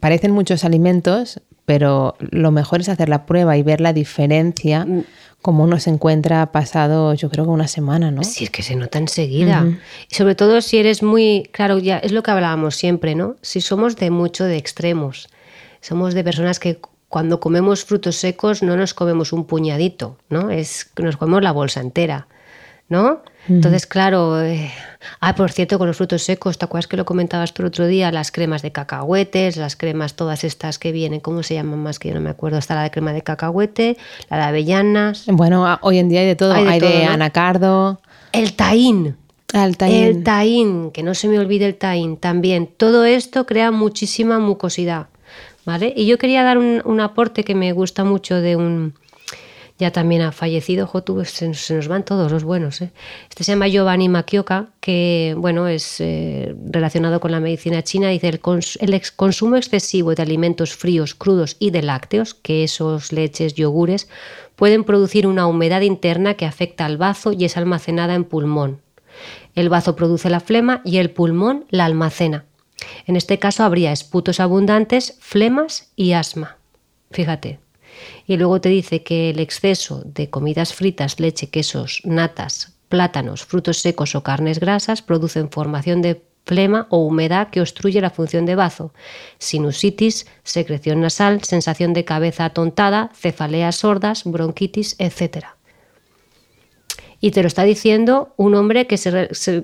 parecen 0.00 0.32
muchos 0.32 0.64
alimentos, 0.64 1.40
pero 1.66 2.16
lo 2.18 2.50
mejor 2.50 2.80
es 2.80 2.88
hacer 2.88 3.08
la 3.08 3.26
prueba 3.26 3.56
y 3.56 3.62
ver 3.62 3.80
la 3.80 3.92
diferencia 3.92 4.84
mm. 4.84 5.04
como 5.42 5.64
uno 5.64 5.78
se 5.78 5.90
encuentra 5.90 6.52
pasado, 6.52 7.14
yo 7.14 7.30
creo 7.30 7.44
que 7.44 7.50
una 7.50 7.68
semana, 7.68 8.10
¿no? 8.10 8.22
Sí, 8.24 8.44
es 8.44 8.50
que 8.50 8.62
se 8.62 8.76
nota 8.76 8.98
enseguida. 8.98 9.66
Y 10.10 10.14
sobre 10.14 10.34
todo 10.34 10.60
si 10.60 10.78
eres 10.78 11.02
muy, 11.02 11.48
claro, 11.52 11.78
ya 11.78 11.98
es 11.98 12.12
lo 12.12 12.22
que 12.22 12.30
hablábamos 12.30 12.76
siempre, 12.76 13.14
¿no? 13.14 13.36
Si 13.42 13.60
somos 13.60 13.96
de 13.96 14.10
mucho 14.10 14.44
de 14.44 14.56
extremos, 14.56 15.28
somos 15.80 16.14
de 16.14 16.24
personas 16.24 16.58
que 16.58 16.78
cuando 17.08 17.40
comemos 17.40 17.84
frutos 17.84 18.16
secos 18.16 18.62
no 18.62 18.76
nos 18.76 18.94
comemos 18.94 19.32
un 19.32 19.44
puñadito, 19.44 20.18
¿no? 20.30 20.50
Es 20.50 20.84
que 20.84 21.02
nos 21.02 21.16
comemos 21.16 21.42
la 21.42 21.52
bolsa 21.52 21.80
entera. 21.80 22.26
¿no? 22.88 23.22
Entonces, 23.48 23.86
claro, 23.86 24.40
eh, 24.42 24.70
ah, 25.20 25.34
por 25.34 25.52
cierto, 25.52 25.78
con 25.78 25.86
los 25.86 25.96
frutos 25.96 26.22
secos, 26.22 26.56
¿te 26.56 26.64
acuerdas 26.64 26.86
que 26.86 26.96
lo 26.96 27.04
comentabas 27.04 27.52
tú 27.52 27.62
el 27.62 27.68
otro 27.68 27.86
día? 27.86 28.10
Las 28.10 28.30
cremas 28.30 28.62
de 28.62 28.72
cacahuetes, 28.72 29.56
las 29.56 29.76
cremas 29.76 30.14
todas 30.14 30.44
estas 30.44 30.78
que 30.78 30.92
vienen, 30.92 31.20
¿cómo 31.20 31.42
se 31.42 31.54
llaman 31.54 31.82
más? 31.82 31.98
Que 31.98 32.08
yo 32.08 32.14
no 32.14 32.20
me 32.20 32.30
acuerdo. 32.30 32.58
Está 32.58 32.74
la 32.74 32.84
de 32.84 32.90
crema 32.90 33.12
de 33.12 33.22
cacahuete, 33.22 33.96
la 34.30 34.38
de 34.38 34.42
avellanas. 34.44 35.26
Bueno, 35.26 35.78
hoy 35.82 35.98
en 35.98 36.08
día 36.08 36.20
hay 36.20 36.26
de 36.26 36.36
todo. 36.36 36.54
Hay 36.54 36.80
de, 36.80 37.04
anacardo. 37.04 38.00
El 38.32 38.54
taín. 38.54 39.16
Ah, 39.52 39.66
el 39.66 39.76
taín. 39.76 40.04
El 40.04 40.24
taín, 40.24 40.90
que 40.90 41.02
no 41.02 41.14
se 41.14 41.28
me 41.28 41.38
olvide 41.38 41.66
el 41.66 41.76
taín 41.76 42.16
también. 42.16 42.66
Todo 42.66 43.04
esto 43.04 43.44
crea 43.44 43.70
muchísima 43.70 44.38
mucosidad. 44.38 45.08
¿Vale? 45.66 45.94
Y 45.96 46.04
yo 46.04 46.18
quería 46.18 46.42
dar 46.42 46.58
un 46.58 47.00
aporte 47.00 47.42
que 47.42 47.54
me 47.54 47.72
gusta 47.72 48.04
mucho 48.04 48.34
de 48.34 48.54
un, 48.54 48.92
ya 49.84 49.90
también 49.90 50.22
ha 50.22 50.32
fallecido, 50.32 50.86
Jotu, 50.86 51.22
se, 51.26 51.46
nos 51.46 51.88
van 51.88 52.06
todos 52.06 52.32
los 52.32 52.42
buenos. 52.42 52.80
¿eh? 52.80 52.90
Este 53.28 53.44
se 53.44 53.52
llama 53.52 53.68
Giovanni 53.68 54.08
Makioka, 54.08 54.68
que 54.80 55.34
bueno, 55.36 55.68
es 55.68 56.00
eh, 56.00 56.56
relacionado 56.70 57.20
con 57.20 57.30
la 57.30 57.38
medicina 57.38 57.82
china. 57.82 58.08
Dice 58.08 58.28
el, 58.28 58.40
el 58.80 59.02
consumo 59.14 59.56
excesivo 59.56 60.14
de 60.14 60.22
alimentos 60.22 60.74
fríos, 60.74 61.14
crudos 61.14 61.56
y 61.58 61.70
de 61.70 61.82
lácteos, 61.82 62.32
quesos, 62.32 63.12
leches, 63.12 63.52
yogures, 63.56 64.08
pueden 64.56 64.84
producir 64.84 65.26
una 65.26 65.46
humedad 65.46 65.82
interna 65.82 66.32
que 66.32 66.46
afecta 66.46 66.86
al 66.86 66.96
bazo 66.96 67.34
y 67.34 67.44
es 67.44 67.58
almacenada 67.58 68.14
en 68.14 68.24
pulmón. 68.24 68.80
El 69.54 69.68
bazo 69.68 69.96
produce 69.96 70.30
la 70.30 70.40
flema 70.40 70.80
y 70.82 70.96
el 70.96 71.10
pulmón 71.10 71.66
la 71.68 71.84
almacena. 71.84 72.46
En 73.04 73.16
este 73.16 73.38
caso 73.38 73.64
habría 73.64 73.92
esputos 73.92 74.40
abundantes, 74.40 75.18
flemas 75.20 75.92
y 75.94 76.12
asma. 76.12 76.56
Fíjate, 77.10 77.58
y 78.26 78.36
luego 78.36 78.60
te 78.60 78.68
dice 78.68 79.02
que 79.02 79.30
el 79.30 79.40
exceso 79.40 80.02
de 80.04 80.30
comidas 80.30 80.74
fritas, 80.74 81.20
leche, 81.20 81.48
quesos, 81.48 82.00
natas, 82.04 82.74
plátanos, 82.88 83.44
frutos 83.44 83.78
secos 83.78 84.14
o 84.14 84.22
carnes 84.22 84.60
grasas 84.60 85.02
producen 85.02 85.50
formación 85.50 86.02
de 86.02 86.22
flema 86.44 86.86
o 86.90 86.98
humedad 86.98 87.48
que 87.48 87.60
obstruye 87.60 88.00
la 88.00 88.10
función 88.10 88.46
de 88.46 88.54
bazo, 88.54 88.92
sinusitis, 89.38 90.26
secreción 90.42 91.00
nasal, 91.00 91.42
sensación 91.42 91.92
de 91.92 92.04
cabeza 92.04 92.44
atontada, 92.44 93.10
cefaleas 93.14 93.76
sordas, 93.76 94.24
bronquitis, 94.24 94.96
etc. 94.98 95.53
Y 97.24 97.30
te 97.30 97.40
lo 97.40 97.48
está 97.48 97.62
diciendo 97.62 98.34
un 98.36 98.54
hombre 98.54 98.86
que, 98.86 98.98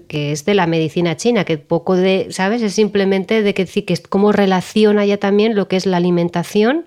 que, 0.08 0.32
es 0.32 0.44
de 0.46 0.54
la 0.54 0.66
medicina 0.66 1.18
china, 1.18 1.44
que 1.44 1.58
poco 1.58 1.94
de, 1.94 2.28
¿sabes? 2.30 2.62
Es 2.62 2.72
simplemente 2.72 3.42
de 3.42 3.52
que, 3.52 3.66
que 3.66 3.98
cómo 4.08 4.32
relaciona 4.32 5.04
ya 5.04 5.18
también 5.18 5.54
lo 5.54 5.68
que 5.68 5.76
es 5.76 5.84
la 5.84 5.98
alimentación 5.98 6.86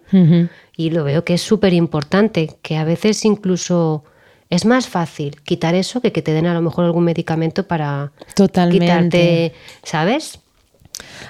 y 0.76 0.90
lo 0.90 1.04
veo 1.04 1.24
que 1.24 1.36
es 1.36 1.44
súper 1.44 1.74
importante, 1.74 2.56
que 2.64 2.76
a 2.76 2.86
veces 2.86 3.24
incluso 3.24 4.04
es 4.50 4.66
más 4.66 4.88
fácil 4.88 5.36
quitar 5.44 5.76
eso 5.76 6.02
que 6.02 6.12
que 6.12 6.24
te 6.24 6.34
den 6.34 6.48
a 6.48 6.56
lo 6.56 6.62
mejor 6.64 6.86
algún 6.86 7.04
medicamento 7.04 7.68
para 7.68 8.12
Totalmente. 8.34 8.84
quitarte, 8.84 9.54
¿sabes? 9.84 10.40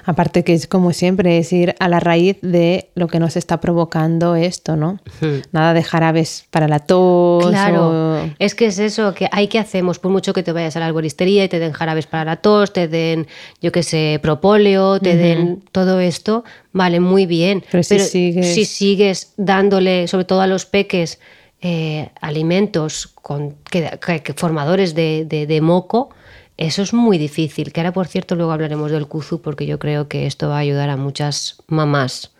Aparte 0.05 0.43
que 0.43 0.53
es 0.53 0.67
como 0.67 0.93
siempre, 0.93 1.37
es 1.37 1.53
ir 1.53 1.75
a 1.79 1.87
la 1.87 1.99
raíz 1.99 2.37
de 2.41 2.89
lo 2.95 3.07
que 3.07 3.19
nos 3.19 3.37
está 3.37 3.61
provocando 3.61 4.35
esto, 4.35 4.75
¿no? 4.75 4.99
Nada 5.51 5.73
de 5.73 5.83
jarabes 5.83 6.45
para 6.51 6.67
la 6.67 6.79
tos. 6.79 7.47
Claro, 7.47 8.29
es 8.39 8.55
que 8.55 8.67
es 8.67 8.79
eso, 8.79 9.13
que 9.13 9.29
hay 9.31 9.47
que 9.47 9.59
hacemos, 9.59 9.99
por 9.99 10.11
mucho 10.11 10.33
que 10.33 10.43
te 10.43 10.51
vayas 10.51 10.75
a 10.75 10.79
la 10.79 10.87
arboristería 10.87 11.43
y 11.45 11.49
te 11.49 11.59
den 11.59 11.71
jarabes 11.71 12.07
para 12.07 12.25
la 12.25 12.37
tos, 12.37 12.73
te 12.73 12.87
den, 12.87 13.27
yo 13.61 13.71
qué 13.71 13.83
sé, 13.83 14.19
propóleo, 14.21 14.99
te 14.99 15.15
den 15.15 15.63
todo 15.71 15.99
esto, 15.99 16.43
vale, 16.71 16.99
muy 16.99 17.25
bien. 17.25 17.63
Pero, 17.71 17.83
si, 17.83 17.99
sigues... 17.99 18.53
si 18.53 18.65
sigues 18.65 19.33
dándole, 19.37 20.07
sobre 20.07 20.25
todo 20.25 20.41
a 20.41 20.47
los 20.47 20.65
peques, 20.65 21.19
eh, 21.61 22.09
alimentos 22.19 23.07
con, 23.07 23.55
que, 23.71 23.97
formadores 24.35 24.95
de, 24.95 25.25
de 25.25 25.61
moco, 25.61 26.09
eso 26.57 26.81
es 26.81 26.93
muy 26.93 27.17
difícil, 27.17 27.73
que 27.73 27.81
ahora 27.81 27.93
por 27.93 28.07
cierto 28.07 28.35
luego 28.35 28.51
hablaremos 28.51 28.91
del 28.91 29.07
kuzu 29.07 29.41
porque 29.41 29.65
yo 29.65 29.79
creo 29.79 30.07
que 30.07 30.25
esto 30.25 30.49
va 30.49 30.57
a 30.57 30.59
ayudar 30.59 30.89
a 30.89 30.97
muchas 30.97 31.57
mamás. 31.67 32.33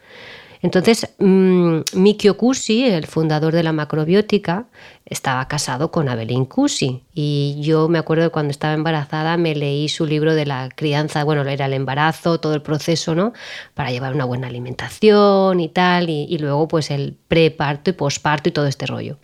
Entonces, 0.63 1.09
mmm, 1.19 1.79
Mikio 1.93 2.37
Kusi, 2.37 2.85
el 2.85 3.05
fundador 3.05 3.53
de 3.53 3.63
la 3.63 3.73
macrobiótica, 3.73 4.67
estaba 5.05 5.45
casado 5.49 5.91
con 5.91 6.07
Abelín 6.07 6.45
Kusi. 6.45 7.03
Y 7.13 7.57
yo 7.59 7.89
me 7.89 7.99
acuerdo 7.99 8.31
cuando 8.31 8.51
estaba 8.51 8.73
embarazada 8.73 9.35
me 9.35 9.55
leí 9.55 9.89
su 9.89 10.05
libro 10.05 10.33
de 10.35 10.45
la 10.45 10.69
crianza, 10.73 11.25
bueno, 11.25 11.41
era 11.43 11.65
el 11.65 11.73
embarazo, 11.73 12.39
todo 12.39 12.53
el 12.53 12.61
proceso, 12.61 13.13
¿no? 13.13 13.33
Para 13.73 13.91
llevar 13.91 14.13
una 14.13 14.23
buena 14.23 14.47
alimentación 14.47 15.59
y 15.59 15.67
tal, 15.67 16.09
y, 16.09 16.27
y 16.29 16.37
luego 16.37 16.69
pues 16.69 16.91
el 16.91 17.17
preparto 17.27 17.89
y 17.89 17.93
posparto 17.93 18.47
y 18.47 18.53
todo 18.53 18.67
este 18.67 18.85
rollo. 18.85 19.17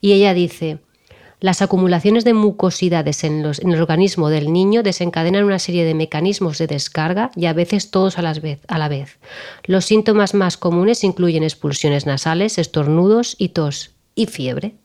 Y 0.00 0.14
ella 0.14 0.34
dice, 0.34 0.78
las 1.42 1.60
acumulaciones 1.60 2.24
de 2.24 2.34
mucosidades 2.34 3.24
en, 3.24 3.44
el 3.44 3.80
organismo 3.80 4.30
del 4.30 4.52
niño 4.52 4.84
desencadenan 4.84 5.44
una 5.44 5.58
serie 5.58 5.84
de 5.84 5.92
mecanismos 5.92 6.56
de 6.56 6.68
descarga 6.68 7.32
y 7.34 7.46
a 7.46 7.52
veces 7.52 7.90
todos 7.90 8.16
a 8.16 8.22
la, 8.22 8.32
vez, 8.32 8.60
a 8.68 8.78
la 8.78 8.88
vez. 8.88 9.18
Los 9.64 9.84
síntomas 9.84 10.34
más 10.34 10.56
comunes 10.56 11.02
incluyen 11.02 11.42
expulsiones 11.42 12.06
nasales, 12.06 12.58
estornudos 12.58 13.34
y 13.38 13.48
tos 13.48 13.90
y 14.14 14.26
fiebre 14.26 14.76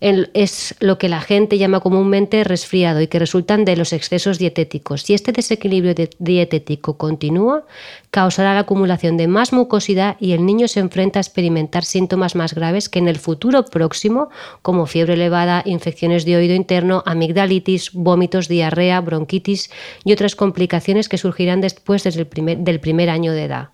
es 0.00 0.74
lo 0.80 0.96
que 0.96 1.10
la 1.10 1.20
gente 1.20 1.58
llama 1.58 1.80
comúnmente 1.80 2.42
resfriado 2.42 3.02
y 3.02 3.06
que 3.06 3.18
resultan 3.18 3.64
de 3.66 3.76
los 3.76 3.92
excesos 3.92 4.38
dietéticos. 4.38 5.02
Si 5.02 5.12
este 5.12 5.32
desequilibrio 5.32 5.94
dietético 6.18 6.96
continúa, 6.96 7.66
causará 8.10 8.54
la 8.54 8.60
acumulación 8.60 9.18
de 9.18 9.28
más 9.28 9.52
mucosidad 9.52 10.16
y 10.18 10.32
el 10.32 10.46
niño 10.46 10.68
se 10.68 10.80
enfrenta 10.80 11.18
a 11.18 11.22
experimentar 11.22 11.84
síntomas 11.84 12.34
más 12.34 12.54
graves 12.54 12.88
que 12.88 12.98
en 12.98 13.08
el 13.08 13.18
futuro 13.18 13.66
próximo, 13.66 14.30
como 14.62 14.86
fiebre 14.86 15.14
elevada, 15.14 15.62
infecciones 15.66 16.24
de 16.24 16.36
oído 16.36 16.54
interno, 16.54 17.02
amigdalitis, 17.04 17.92
vómitos, 17.92 18.48
diarrea, 18.48 19.00
bronquitis 19.02 19.70
y 20.04 20.12
otras 20.12 20.34
complicaciones 20.34 21.08
que 21.08 21.18
surgirán 21.18 21.60
después 21.60 22.04
del 22.04 22.80
primer 22.80 23.10
año 23.10 23.32
de 23.32 23.44
edad. 23.44 23.68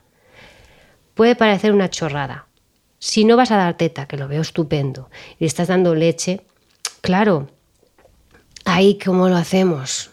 Puede 1.15 1.37
parecer 1.37 1.73
una 1.73 1.89
chorrada, 1.89 2.46
si 3.07 3.25
no 3.25 3.37
vas 3.37 3.53
a 3.53 3.57
dar 3.57 3.77
teta, 3.77 4.07
que 4.07 4.17
lo 4.17 4.27
veo 4.27 4.43
estupendo, 4.43 5.11
y 5.39 5.47
estás 5.47 5.69
dando 5.69 5.95
leche, 5.95 6.41
claro, 7.03 7.47
ahí 8.65 8.99
cómo 8.99 9.29
lo 9.29 9.37
hacemos. 9.37 10.11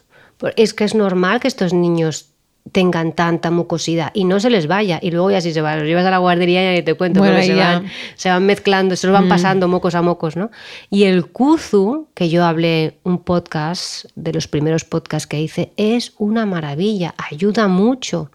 Es 0.58 0.76
que 0.76 0.84
es 0.84 0.94
normal 0.94 1.40
que 1.40 1.48
estos 1.48 1.74
niños 1.74 2.30
tengan 2.72 3.14
tanta 3.14 3.50
mucosidad 3.50 4.12
y 4.14 4.26
no 4.26 4.40
se 4.40 4.52
les 4.52 4.68
vaya. 4.68 5.00
Y 5.02 5.10
luego 5.10 5.32
ya 5.32 5.42
si 5.42 5.54
se 5.54 5.62
va, 5.62 5.76
los 5.76 5.88
llevas 5.88 6.06
a 6.06 6.12
la 6.12 6.20
guardería 6.20 6.78
y 6.78 6.84
te 6.84 6.94
cuento, 6.94 7.20
bueno, 7.20 7.42
se, 7.42 7.56
van, 7.56 7.88
se, 8.14 8.30
van, 8.30 8.46
mezclando, 8.46 8.96
se 8.96 9.08
los 9.08 9.14
van 9.16 9.26
mm. 9.26 9.30
pasando 9.30 9.68
mocos 9.68 9.96
a 9.96 10.04
mocos, 10.04 10.36
¿no? 10.36 10.52
Y 10.92 11.06
el 11.06 11.26
kuzu, 11.26 12.10
que 12.14 12.30
yo 12.30 12.46
hablé 12.46 13.00
un 13.02 13.24
podcast, 13.24 14.06
de 14.14 14.34
los 14.34 14.48
primeros 14.48 14.86
podcasts 14.86 15.26
que 15.26 15.42
hice, 15.42 15.74
es 15.78 16.14
una 16.20 16.46
maravilla, 16.46 17.16
ayuda 17.18 17.68
mucho. 17.68 18.30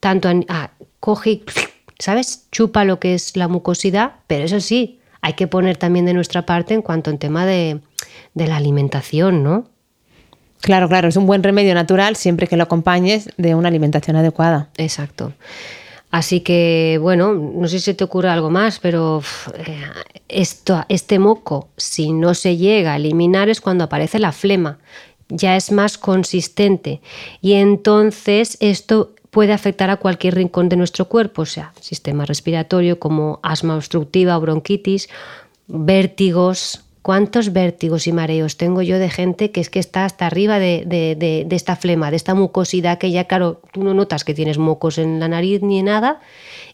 Tanto 0.00 0.28
a, 0.28 0.32
a 0.48 0.70
coge 0.98 1.42
¿sabes? 2.00 2.48
Chupa 2.50 2.84
lo 2.84 2.98
que 2.98 3.14
es 3.14 3.36
la 3.36 3.46
mucosidad, 3.46 4.14
pero 4.26 4.44
eso 4.44 4.60
sí, 4.60 4.98
hay 5.20 5.34
que 5.34 5.46
poner 5.46 5.76
también 5.76 6.06
de 6.06 6.14
nuestra 6.14 6.46
parte 6.46 6.74
en 6.74 6.82
cuanto 6.82 7.10
en 7.10 7.18
tema 7.18 7.46
de, 7.46 7.80
la 8.34 8.56
alimentación, 8.56 9.44
¿no? 9.44 9.66
Claro, 10.60 10.88
claro, 10.88 11.08
es 11.08 11.16
un 11.16 11.26
buen 11.26 11.42
remedio 11.42 11.74
natural 11.74 12.16
siempre 12.16 12.46
que 12.46 12.56
lo 12.56 12.64
acompañes 12.64 13.30
de 13.36 13.54
una 13.54 13.68
alimentación 13.68 14.16
adecuada. 14.16 14.68
Exacto. 14.76 15.32
Así 16.10 16.40
que, 16.40 16.98
bueno, 17.00 17.34
no 17.34 17.68
sé 17.68 17.78
si 17.78 17.94
te 17.94 18.04
ocurre 18.04 18.28
algo 18.28 18.50
más, 18.50 18.78
pero 18.78 19.22
eh, 19.54 19.82
esto, 20.28 20.84
este 20.88 21.18
moco, 21.18 21.68
si 21.76 22.12
no 22.12 22.34
se 22.34 22.56
llega 22.56 22.94
a 22.94 22.96
eliminar, 22.96 23.48
es 23.48 23.60
cuando 23.60 23.84
aparece 23.84 24.18
la 24.18 24.32
flema. 24.32 24.78
Ya 25.28 25.56
es 25.56 25.70
más 25.70 25.96
consistente. 25.96 27.00
Y 27.40 27.52
entonces 27.52 28.56
esto 28.60 29.14
puede 29.30 29.52
afectar 29.52 29.90
a 29.90 29.96
cualquier 29.96 30.34
rincón 30.34 30.68
de 30.68 30.76
nuestro 30.76 31.06
cuerpo, 31.06 31.42
o 31.42 31.46
sea, 31.46 31.72
sistema 31.80 32.26
respiratorio 32.26 32.98
como 32.98 33.38
asma 33.42 33.76
obstructiva 33.76 34.36
o 34.36 34.40
bronquitis, 34.40 35.08
vértigos. 35.66 36.84
¿Cuántos 37.02 37.54
vértigos 37.54 38.06
y 38.06 38.12
mareos 38.12 38.58
tengo 38.58 38.82
yo 38.82 38.98
de 38.98 39.08
gente 39.08 39.52
que 39.52 39.62
es 39.62 39.70
que 39.70 39.78
está 39.78 40.04
hasta 40.04 40.26
arriba 40.26 40.58
de, 40.58 41.46
esta 41.50 41.74
flema, 41.74 42.10
de 42.10 42.16
esta 42.16 42.34
mucosidad 42.34 42.98
que 42.98 43.10
ya, 43.10 43.24
claro, 43.24 43.62
tú 43.72 43.82
no 43.82 43.94
notas 43.94 44.22
que 44.22 44.34
tienes 44.34 44.58
mocos 44.58 44.98
en 44.98 45.18
la 45.18 45.26
nariz 45.26 45.62
ni 45.62 45.82
nada 45.82 46.20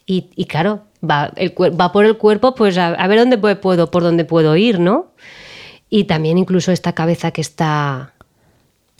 y, 0.05 0.45
claro, 0.45 0.81
va, 1.01 1.31
va, 1.79 1.91
por 1.93 2.05
el 2.05 2.17
cuerpo, 2.17 2.55
pues 2.55 2.77
a, 2.77 3.07
ver 3.07 3.19
dónde 3.19 3.37
puedo, 3.37 3.89
por 3.89 4.03
dónde 4.03 4.25
puedo 4.25 4.57
ir, 4.57 4.79
¿no? 4.79 5.07
Y 5.89 6.03
también 6.05 6.37
incluso 6.37 6.73
esta 6.73 6.93
cabeza 6.93 7.31
que 7.31 7.41
está... 7.41 8.13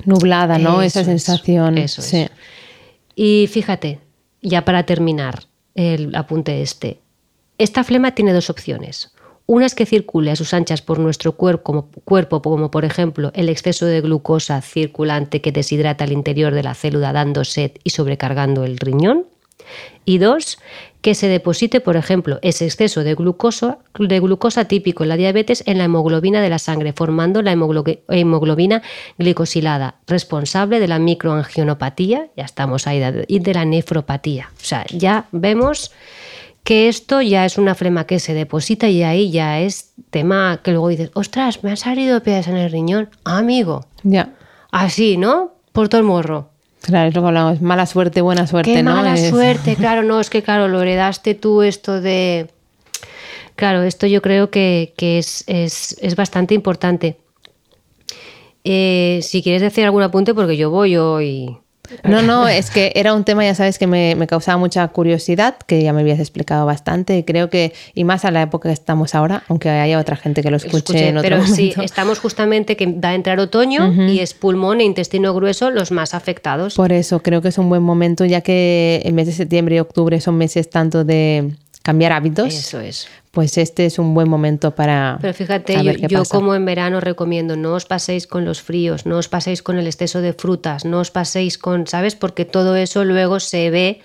Nublada, 0.05 0.57
¿no? 0.59 0.81
Esa 0.81 1.03
sensación. 1.03 1.77
eso 1.77 2.01
sí. 2.01 2.27
Y 3.19 3.47
fíjate, 3.47 3.99
ya 4.43 4.63
para 4.63 4.85
terminar 4.85 5.45
el 5.73 6.15
apunte 6.15 6.61
este, 6.61 6.99
esta 7.57 7.83
flema 7.83 8.13
tiene 8.13 8.31
dos 8.31 8.51
opciones. 8.51 9.11
Una 9.47 9.65
es 9.65 9.73
que 9.73 9.87
circule 9.87 10.29
a 10.29 10.35
sus 10.35 10.53
anchas 10.53 10.83
por 10.83 10.99
nuestro 10.99 11.31
cuerpo 11.31 11.63
como, 11.63 11.89
cuerpo, 12.05 12.43
como 12.43 12.69
por 12.69 12.85
ejemplo 12.85 13.31
el 13.33 13.49
exceso 13.49 13.87
de 13.87 14.01
glucosa 14.01 14.61
circulante 14.61 15.41
que 15.41 15.51
deshidrata 15.51 16.03
el 16.03 16.11
interior 16.11 16.53
de 16.53 16.61
la 16.61 16.75
célula 16.75 17.11
dando 17.11 17.43
sed 17.43 17.71
y 17.83 17.89
sobrecargando 17.89 18.63
el 18.63 18.77
riñón. 18.77 19.25
Y 20.05 20.19
dos, 20.19 20.57
que 21.01 21.15
se 21.15 21.27
deposite, 21.27 21.79
por 21.79 21.95
ejemplo, 21.95 22.39
ese 22.41 22.65
exceso 22.65 23.03
de 23.03 23.15
glucosa, 23.15 23.77
de 23.97 24.19
glucosa 24.19 24.65
típico 24.65 25.03
en 25.03 25.09
la 25.09 25.17
diabetes 25.17 25.63
en 25.65 25.77
la 25.77 25.85
hemoglobina 25.85 26.41
de 26.41 26.49
la 26.49 26.59
sangre, 26.59 26.93
formando 26.93 27.41
la 27.41 27.51
hemoglobina 27.51 28.81
glicosilada, 29.17 29.95
responsable 30.07 30.79
de 30.79 30.87
la 30.87 30.99
microangionopatía, 30.99 32.27
ya 32.35 32.43
estamos 32.43 32.87
ahí, 32.87 33.01
y 33.27 33.39
de 33.39 33.53
la 33.53 33.65
nefropatía. 33.65 34.49
O 34.59 34.65
sea, 34.65 34.85
ya 34.89 35.27
vemos 35.31 35.91
que 36.63 36.89
esto 36.89 37.21
ya 37.21 37.45
es 37.45 37.57
una 37.57 37.75
flema 37.75 38.05
que 38.05 38.19
se 38.19 38.33
deposita 38.33 38.89
y 38.89 39.03
ahí 39.03 39.31
ya 39.31 39.61
es 39.61 39.93
tema 40.09 40.59
que 40.61 40.71
luego 40.71 40.89
dices, 40.89 41.11
ostras, 41.13 41.63
me 41.63 41.69
han 41.69 41.77
salido 41.77 42.21
piedras 42.21 42.49
en 42.49 42.57
el 42.57 42.69
riñón, 42.69 43.09
amigo. 43.23 43.85
Ya. 44.03 44.33
Así, 44.71 45.15
¿no? 45.15 45.53
Por 45.71 45.87
todo 45.87 46.01
el 46.01 46.07
morro. 46.07 46.49
Claro, 46.81 47.09
es 47.09 47.15
lo 47.15 47.21
que 47.21 47.27
hablamos, 47.27 47.61
mala 47.61 47.85
suerte, 47.85 48.21
buena 48.21 48.47
suerte, 48.47 48.73
Qué 48.73 48.83
¿no? 48.83 48.95
mala 48.95 49.15
Es- 49.15 49.29
suerte, 49.29 49.75
claro, 49.79 50.03
no, 50.03 50.19
es 50.19 50.29
que 50.29 50.41
claro, 50.43 50.67
lo 50.67 50.81
heredaste 50.81 51.35
tú 51.35 51.61
esto 51.61 51.99
de... 52.01 52.49
Claro, 53.55 53.81
esto 53.83 54.05
yo 54.07 54.21
creo 54.21 54.51
que, 54.51 54.93
que 54.97 55.17
es, 55.17 55.43
es- 55.47 55.97
es 56.01 56.15
bastante 56.15 56.53
importante. 56.53 57.17
Eh, 58.63 59.19
si 59.23 59.41
quieres 59.41 59.61
decir 59.61 59.83
algún 59.85 60.03
apunte, 60.03 60.33
porque 60.33 60.57
yo 60.57 60.69
voy 60.69 60.95
hoy... 60.97 61.57
No, 62.03 62.21
no, 62.21 62.47
es 62.47 62.69
que 62.69 62.91
era 62.95 63.13
un 63.13 63.23
tema, 63.23 63.43
ya 63.43 63.55
sabes, 63.55 63.77
que 63.77 63.87
me, 63.87 64.15
me 64.15 64.27
causaba 64.27 64.57
mucha 64.57 64.87
curiosidad, 64.89 65.55
que 65.65 65.81
ya 65.81 65.93
me 65.93 66.01
habías 66.01 66.19
explicado 66.19 66.65
bastante, 66.65 67.17
y 67.17 67.23
creo 67.23 67.49
que, 67.49 67.73
y 67.93 68.03
más 68.03 68.25
a 68.25 68.31
la 68.31 68.41
época 68.41 68.69
que 68.69 68.73
estamos 68.73 69.15
ahora, 69.15 69.43
aunque 69.47 69.69
haya 69.69 69.99
otra 69.99 70.15
gente 70.15 70.41
que 70.41 70.51
lo 70.51 70.57
escuche, 70.57 70.77
Escuché, 70.77 71.07
en 71.09 71.17
otro 71.17 71.29
pero 71.29 71.45
sí, 71.45 71.73
estamos 71.81 72.19
justamente 72.19 72.77
que 72.77 72.85
va 72.85 73.09
a 73.09 73.15
entrar 73.15 73.39
otoño 73.39 73.93
y 74.09 74.19
es 74.19 74.33
pulmón 74.33 74.81
e 74.81 74.83
intestino 74.83 75.33
grueso 75.33 75.69
los 75.71 75.91
más 75.91 76.13
afectados. 76.13 76.75
Por 76.75 76.91
eso 76.91 77.21
creo 77.21 77.41
que 77.41 77.49
es 77.49 77.57
un 77.57 77.69
buen 77.69 77.83
momento, 77.83 78.25
ya 78.25 78.41
que 78.41 79.01
el 79.03 79.13
mes 79.13 79.27
de 79.27 79.33
septiembre 79.33 79.75
y 79.75 79.79
octubre 79.79 80.21
son 80.21 80.37
meses 80.37 80.69
tanto 80.69 81.03
de 81.03 81.51
cambiar 81.87 82.11
hábitos, 82.11 82.53
Eso 82.53 82.81
es. 82.81 83.07
pues 83.31 83.57
este 83.57 83.85
es 83.85 83.97
un 83.97 84.13
buen 84.13 84.27
momento 84.27 84.75
para 84.75 85.19
Pero 85.21 85.33
fíjate, 85.33 85.81
yo, 86.09 86.25
como 86.25 86.53
en 86.53 86.65
verano 86.65 86.99
recomiendo, 86.99 87.55
no 87.55 87.75
os 87.75 87.85
paséis 87.85 88.27
con 88.27 88.43
los 88.43 88.61
fríos, 88.61 89.05
no 89.05 89.17
os 89.17 89.29
paséis 89.29 89.63
con 89.63 89.77
el 89.77 89.87
exceso 89.87 90.19
de 90.19 90.33
frutas, 90.33 90.83
no 90.83 90.99
os 90.99 91.11
paséis 91.11 91.57
con, 91.57 91.87
¿sabes? 91.87 92.17
Porque 92.17 92.43
todo 92.43 92.75
eso 92.75 93.05
luego 93.05 93.39
se 93.39 93.69
ve 93.69 94.01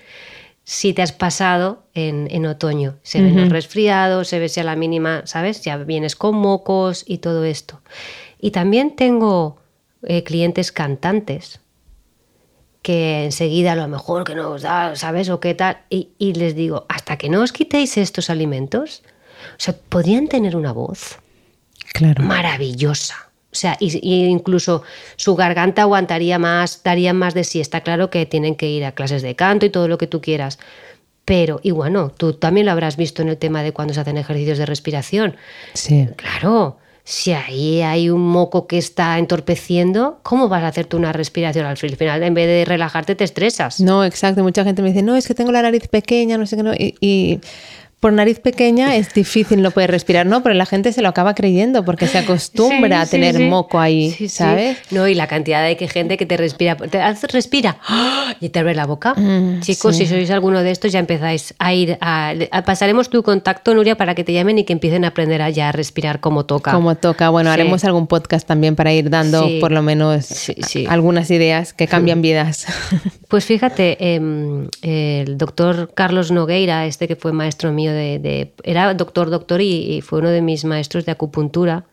si 0.63 0.93
te 0.93 1.01
has 1.01 1.11
pasado 1.11 1.83
en, 1.93 2.29
en 2.31 2.45
otoño. 2.45 2.95
Se 3.03 3.21
ven 3.21 3.35
los 3.35 3.49
resfriados, 3.49 4.29
se 4.29 4.39
ve 4.39 4.47
si 4.47 4.61
a 4.61 4.63
la 4.63 4.77
mínima, 4.77 5.23
¿sabes? 5.25 5.61
Ya 5.63 5.75
vienes 5.75 6.15
con 6.15 6.35
mocos 6.37 7.03
y 7.05 7.17
todo 7.17 7.43
esto. 7.43 7.81
Y 8.39 8.51
también 8.51 8.95
tengo 8.95 9.57
eh, 10.03 10.23
clientes 10.23 10.71
cantantes 10.71 11.59
que 12.83 13.23
enseguida 13.25 13.71
a 13.71 13.75
lo 13.75 13.87
mejor 13.87 14.23
que 14.25 14.35
no 14.35 14.51
os 14.51 14.61
da, 14.61 14.95
¿sabes? 14.95 15.29
O 15.29 15.39
qué 15.39 15.55
tal. 15.55 15.79
Y, 15.89 16.09
y 16.19 16.33
les 16.33 16.53
digo, 16.53 16.85
hasta 16.89 17.17
que 17.17 17.29
no 17.29 17.41
os 17.41 17.51
quitéis 17.51 17.97
estos 17.97 18.29
alimentos, 18.29 19.01
o 19.57 19.57
sea, 19.59 19.75
podrían 19.89 20.27
tener 20.27 20.55
una 20.55 20.71
voz 20.71 21.17
Claro. 21.93 22.23
maravillosa. 22.23 23.15
O 23.51 23.55
sea, 23.55 23.77
y, 23.79 23.99
y 24.07 24.25
incluso 24.25 24.83
su 25.15 25.35
garganta 25.35 25.83
aguantaría 25.83 26.39
más, 26.39 26.81
daría 26.83 27.13
más 27.13 27.33
de 27.33 27.43
sí. 27.43 27.59
Está 27.61 27.81
claro 27.81 28.09
que 28.09 28.25
tienen 28.25 28.55
que 28.55 28.67
ir 28.69 28.83
a 28.83 28.93
clases 28.93 29.21
de 29.21 29.35
canto 29.35 29.65
y 29.65 29.69
todo 29.69 29.87
lo 29.87 29.97
que 29.97 30.07
tú 30.07 30.21
quieras. 30.21 30.59
Pero, 31.25 31.59
y 31.63 31.71
bueno, 31.71 32.09
tú 32.09 32.33
también 32.33 32.65
lo 32.65 32.71
habrás 32.73 32.97
visto 32.97 33.21
en 33.21 33.29
el 33.29 33.37
tema 33.37 33.63
de 33.63 33.71
cuando 33.71 33.93
se 33.93 33.99
hacen 34.01 34.17
ejercicios 34.17 34.57
de 34.57 34.65
respiración. 34.65 35.37
Sí. 35.73 36.09
Claro, 36.17 36.79
si 37.05 37.33
ahí 37.33 37.81
hay 37.81 38.09
un 38.09 38.21
moco 38.21 38.65
que 38.65 38.77
está 38.77 39.19
entorpeciendo, 39.19 40.19
¿cómo 40.23 40.47
vas 40.47 40.63
a 40.63 40.67
hacerte 40.67 40.95
una 40.95 41.11
respiración? 41.11 41.65
Al 41.65 41.75
final, 41.77 42.23
en 42.23 42.33
vez 42.33 42.47
de 42.47 42.63
relajarte, 42.65 43.15
te 43.15 43.25
estresas. 43.25 43.81
No, 43.81 44.05
exacto. 44.05 44.41
Mucha 44.41 44.63
gente 44.63 44.81
me 44.81 44.89
dice, 44.89 45.01
no, 45.01 45.17
es 45.17 45.27
que 45.27 45.33
tengo 45.33 45.51
la 45.51 45.61
nariz 45.61 45.87
pequeña, 45.89 46.37
no 46.37 46.45
sé 46.45 46.55
qué. 46.55 46.63
No. 46.63 46.73
Y, 46.73 46.95
y 47.01 47.41
por 48.03 48.11
nariz 48.11 48.41
pequeña 48.41 48.97
es 48.97 49.13
difícil 49.13 49.61
no 49.61 49.71
poder 49.71 49.89
respirar. 49.89 50.25
No, 50.25 50.43
pero 50.43 50.53
la 50.55 50.65
gente 50.65 50.91
se 50.91 51.01
lo 51.01 51.07
acaba 51.07 51.33
creyendo 51.35 51.85
porque 51.85 52.05
se 52.05 52.17
acostumbra 52.17 52.99
a 52.99 53.05
Sí, 53.05 53.11
tener 53.11 53.37
sí. 53.37 53.43
moco 53.45 53.79
ahí. 53.79 54.11
¿sabes? 54.27 54.77
No, 54.91 55.07
y 55.07 55.15
la 55.15 55.27
cantidad 55.27 55.65
de 55.65 55.77
que 55.77 55.87
gente 55.87 56.17
que 56.17 56.25
te 56.25 56.35
respira, 56.35 56.75
te 56.75 56.99
hace- 57.01 57.27
respira 57.27 57.77
¡ah! 57.87 58.35
y 58.41 58.49
te 58.49 58.59
abre 58.59 58.75
la 58.75 58.85
boca. 58.85 59.13
Mm, 59.15 59.61
Chicos, 59.61 59.95
si 59.95 60.05
sois 60.05 60.29
alguno 60.31 60.63
de 60.63 60.71
estos, 60.71 60.91
ya 60.91 60.99
empezáis 60.99 61.53
a 61.59 61.73
ir 61.73 61.97
a, 62.01 62.33
a- 62.51 62.61
pasaremos 62.63 63.09
tu 63.09 63.23
contacto, 63.23 63.73
Nuria, 63.73 63.95
para 63.95 64.15
que 64.15 64.25
te 64.25 64.33
llamen 64.33 64.59
y 64.59 64.65
que 64.65 64.73
empiecen 64.73 65.05
a 65.05 65.07
aprender 65.07 65.41
a 65.41 65.49
ya 65.49 65.71
respirar 65.71 66.19
como 66.19 66.45
toca. 66.45 66.73
Como 66.73 66.95
toca. 66.95 67.29
Bueno, 67.29 67.51
haremos 67.51 67.85
algún 67.85 68.07
podcast 68.07 68.45
también 68.45 68.75
para 68.75 68.91
ir 68.91 69.09
dando 69.09 69.47
por 69.61 69.71
lo 69.71 69.81
menos 69.81 70.25
Sí, 70.25 70.55
sí. 70.67 70.85
algunas 70.89 71.31
ideas 71.31 71.71
que 71.71 71.87
cambian 71.87 72.21
vidas. 72.21 72.65
Pues 73.33 73.45
fíjate, 73.45 74.13
em, 74.13 74.67
el 74.83 75.39
doctor 75.39 75.91
Carlos 75.95 76.29
Nogueira, 76.29 76.85
este 76.85 77.07
que 77.07 77.15
fue 77.15 77.33
maestro 77.33 77.71
mío 77.71 77.91
de, 77.91 78.19
de- 78.19 78.53
era 78.63 78.93
doctor, 78.93 79.31
doctor 79.31 79.59
y, 79.59 79.95
y 79.95 80.01
fue 80.01 80.19
uno 80.19 80.29
de 80.29 80.43
mis 80.43 80.65
maestros 80.65 81.03
de 81.07 81.13
acupuntura, 81.13 81.85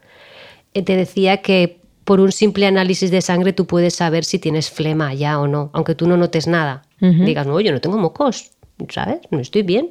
eh, 0.74 0.82
te 0.82 0.96
decía 0.96 1.38
que 1.38 1.78
por 2.04 2.20
un 2.20 2.30
simple 2.30 2.66
análisis 2.66 3.10
de 3.10 3.22
sangre 3.22 3.54
tú 3.54 3.66
puedes 3.66 3.94
saber 3.94 4.24
si 4.26 4.38
tienes 4.38 4.68
flema 4.70 5.14
ya 5.14 5.40
o 5.40 5.46
no, 5.48 5.70
aunque 5.72 5.94
tú 5.94 6.06
no 6.06 6.18
notes 6.18 6.46
nada. 6.46 6.82
Digas, 7.24 7.46
no, 7.46 7.58
yo 7.58 7.72
no 7.72 7.80
tengo 7.80 7.96
mocos, 7.96 8.50
¿sabes? 8.88 9.20
No 9.30 9.40
estoy 9.40 9.62
bien. 9.62 9.90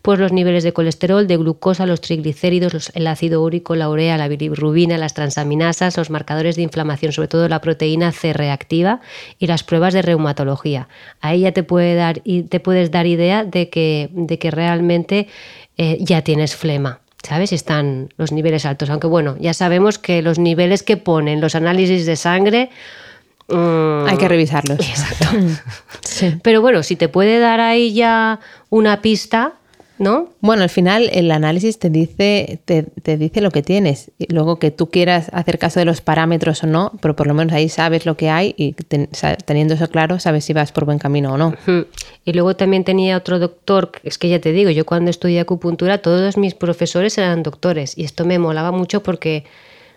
Pues 0.00 0.18
los 0.18 0.32
niveles 0.32 0.64
de 0.64 0.72
colesterol, 0.72 1.26
de 1.26 1.36
glucosa, 1.36 1.86
los 1.86 2.00
triglicéridos, 2.00 2.90
el 2.94 3.06
ácido 3.06 3.42
úrico, 3.42 3.76
la 3.76 3.88
urea, 3.88 4.16
la 4.16 4.28
bilirrubina, 4.28 4.98
las 4.98 5.14
transaminasas, 5.14 5.96
los 5.96 6.10
marcadores 6.10 6.56
de 6.56 6.62
inflamación, 6.62 7.12
sobre 7.12 7.28
todo 7.28 7.48
la 7.48 7.60
proteína 7.60 8.12
C 8.12 8.32
reactiva 8.32 9.00
y 9.38 9.46
las 9.46 9.62
pruebas 9.64 9.94
de 9.94 10.02
reumatología. 10.02 10.88
Ahí 11.20 11.40
ya 11.40 11.52
te, 11.52 11.62
puede 11.62 11.94
dar, 11.94 12.20
te 12.20 12.60
puedes 12.60 12.90
dar 12.90 13.06
idea 13.06 13.44
de 13.44 13.68
que, 13.68 14.10
de 14.12 14.38
que 14.38 14.50
realmente 14.50 15.28
eh, 15.76 15.98
ya 16.00 16.22
tienes 16.22 16.56
flema. 16.56 17.00
¿Sabes? 17.22 17.52
Están 17.52 18.08
los 18.16 18.32
niveles 18.32 18.66
altos. 18.66 18.90
Aunque 18.90 19.06
bueno, 19.06 19.36
ya 19.38 19.54
sabemos 19.54 19.96
que 19.96 20.22
los 20.22 20.40
niveles 20.40 20.82
que 20.82 20.96
ponen 20.96 21.40
los 21.40 21.54
análisis 21.54 22.04
de 22.04 22.16
sangre. 22.16 22.70
Mm, 23.48 24.06
Hay 24.08 24.16
que 24.16 24.28
revisarlos. 24.28 24.78
Exacto. 24.80 25.26
Sí. 26.02 26.34
Pero 26.42 26.60
bueno, 26.60 26.82
si 26.82 26.94
te 26.96 27.08
puede 27.08 27.38
dar 27.38 27.60
ahí 27.60 27.94
ya 27.94 28.38
una 28.68 29.00
pista, 29.00 29.54
¿no? 29.98 30.28
Bueno, 30.40 30.62
al 30.62 30.68
final 30.68 31.08
el 31.12 31.30
análisis 31.30 31.78
te 31.78 31.88
dice, 31.90 32.60
te, 32.66 32.82
te 32.82 33.16
dice 33.16 33.40
lo 33.40 33.50
que 33.50 33.62
tienes. 33.62 34.10
Y 34.18 34.30
luego 34.32 34.58
que 34.58 34.70
tú 34.70 34.90
quieras 34.90 35.28
hacer 35.32 35.58
caso 35.58 35.80
de 35.80 35.86
los 35.86 36.00
parámetros 36.02 36.62
o 36.64 36.66
no, 36.66 36.92
pero 37.00 37.16
por 37.16 37.26
lo 37.28 37.34
menos 37.34 37.54
ahí 37.54 37.68
sabes 37.70 38.04
lo 38.04 38.16
que 38.16 38.28
hay 38.28 38.54
y 38.58 38.72
ten- 38.72 39.08
teniendo 39.46 39.74
eso 39.74 39.88
claro, 39.88 40.18
sabes 40.18 40.44
si 40.44 40.52
vas 40.52 40.70
por 40.72 40.84
buen 40.84 40.98
camino 40.98 41.32
o 41.32 41.38
no. 41.38 41.54
Y 42.24 42.32
luego 42.34 42.56
también 42.56 42.84
tenía 42.84 43.16
otro 43.16 43.38
doctor, 43.38 43.92
es 44.02 44.18
que 44.18 44.28
ya 44.28 44.38
te 44.40 44.52
digo, 44.52 44.70
yo 44.70 44.84
cuando 44.84 45.10
estudié 45.10 45.40
acupuntura 45.40 45.98
todos 45.98 46.36
mis 46.36 46.54
profesores 46.54 47.16
eran 47.16 47.42
doctores 47.42 47.96
y 47.96 48.04
esto 48.04 48.24
me 48.26 48.38
molaba 48.38 48.70
mucho 48.72 49.02
porque, 49.02 49.44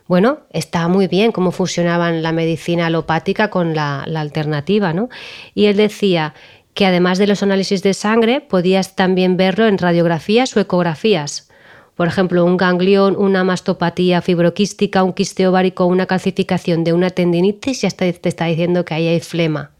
bueno, 0.07 0.39
estaba 0.51 0.87
muy 0.87 1.07
bien 1.07 1.31
cómo 1.31 1.51
fusionaban 1.51 2.21
la 2.21 2.31
medicina 2.31 2.87
alopática 2.87 3.49
con 3.49 3.73
la, 3.73 4.03
la 4.07 4.21
alternativa, 4.21 4.93
¿no? 4.93 5.09
Y 5.53 5.65
él 5.65 5.77
decía 5.77 6.33
que 6.73 6.85
además 6.85 7.17
de 7.17 7.27
los 7.27 7.41
análisis 7.41 7.81
de 7.83 7.93
sangre 7.93 8.41
podías 8.41 8.95
también 8.95 9.37
verlo 9.37 9.65
en 9.67 9.77
radiografías 9.77 10.55
o 10.55 10.59
ecografías. 10.59 11.49
Por 11.95 12.07
ejemplo, 12.07 12.43
un 12.43 12.57
ganglión, 12.57 13.15
una 13.15 13.43
mastopatía 13.45 14.21
fibroquística, 14.21 15.01
un 15.01 15.13
quiste 15.13 15.47
ovárico, 15.47 15.85
una 15.85 16.05
calcificación 16.05 16.83
de 16.83 16.91
una 16.91 17.09
tendinitis, 17.09 17.81
ya 17.81 17.87
está- 17.87 18.11
te 18.11 18.29
está 18.29 18.45
diciendo 18.45 18.83
que 18.83 18.93
ahí 18.93 19.07
hay 19.07 19.21
flema. 19.21 19.71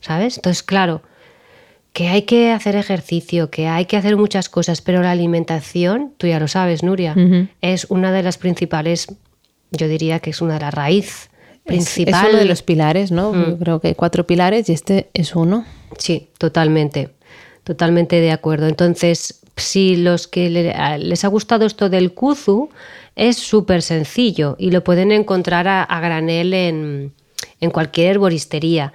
¿Sabes? 0.00 0.38
Entonces, 0.38 0.62
claro, 0.62 1.02
que 1.92 2.08
hay 2.08 2.22
que 2.22 2.50
hacer 2.52 2.74
ejercicio, 2.76 3.50
que 3.50 3.68
hay 3.68 3.84
que 3.84 3.98
hacer 3.98 4.16
muchas 4.16 4.48
cosas, 4.48 4.80
pero 4.80 5.02
la 5.02 5.10
alimentación, 5.10 6.14
tú 6.16 6.26
ya 6.26 6.40
lo 6.40 6.48
sabes, 6.48 6.82
Nuria, 6.82 7.14
es 7.60 7.84
una 7.90 8.10
de 8.12 8.22
las 8.22 8.38
principales, 8.38 9.08
yo 9.70 9.88
diría 9.88 10.18
que 10.20 10.30
es 10.30 10.40
una 10.40 10.54
de 10.54 10.60
las 10.60 10.74
raíz 10.74 11.30
Es- 11.56 11.60
principal. 11.64 12.24
Es, 12.26 12.30
uno 12.30 12.38
de 12.38 12.44
los 12.46 12.62
pilares, 12.62 13.10
¿no? 13.12 13.32
Mm. 13.32 13.44
Yo 13.50 13.58
creo 13.58 13.80
que 13.80 13.88
hay 13.88 13.94
cuatro 13.94 14.26
pilares 14.26 14.68
y 14.68 14.72
este 14.72 15.10
es 15.14 15.34
uno. 15.36 15.64
Sí, 15.98 16.28
totalmente, 16.38 17.10
totalmente 17.64 18.20
de 18.20 18.30
acuerdo. 18.32 18.66
Entonces, 18.66 19.40
si 19.56 19.96
los 19.96 20.26
que 20.28 20.48
le- 20.50 20.98
les 20.98 21.24
ha 21.24 21.28
gustado 21.28 21.66
esto 21.66 21.88
del 21.88 22.12
kuzu, 22.14 22.70
es 23.16 23.36
súper 23.36 23.82
sencillo 23.82 24.56
y 24.58 24.70
lo 24.70 24.82
pueden 24.84 25.12
encontrar 25.12 25.68
a, 25.68 25.82
a 25.82 26.00
granel 26.00 26.54
en, 26.54 27.12
en 27.60 27.70
cualquier 27.70 28.12
herboristería. 28.12 28.92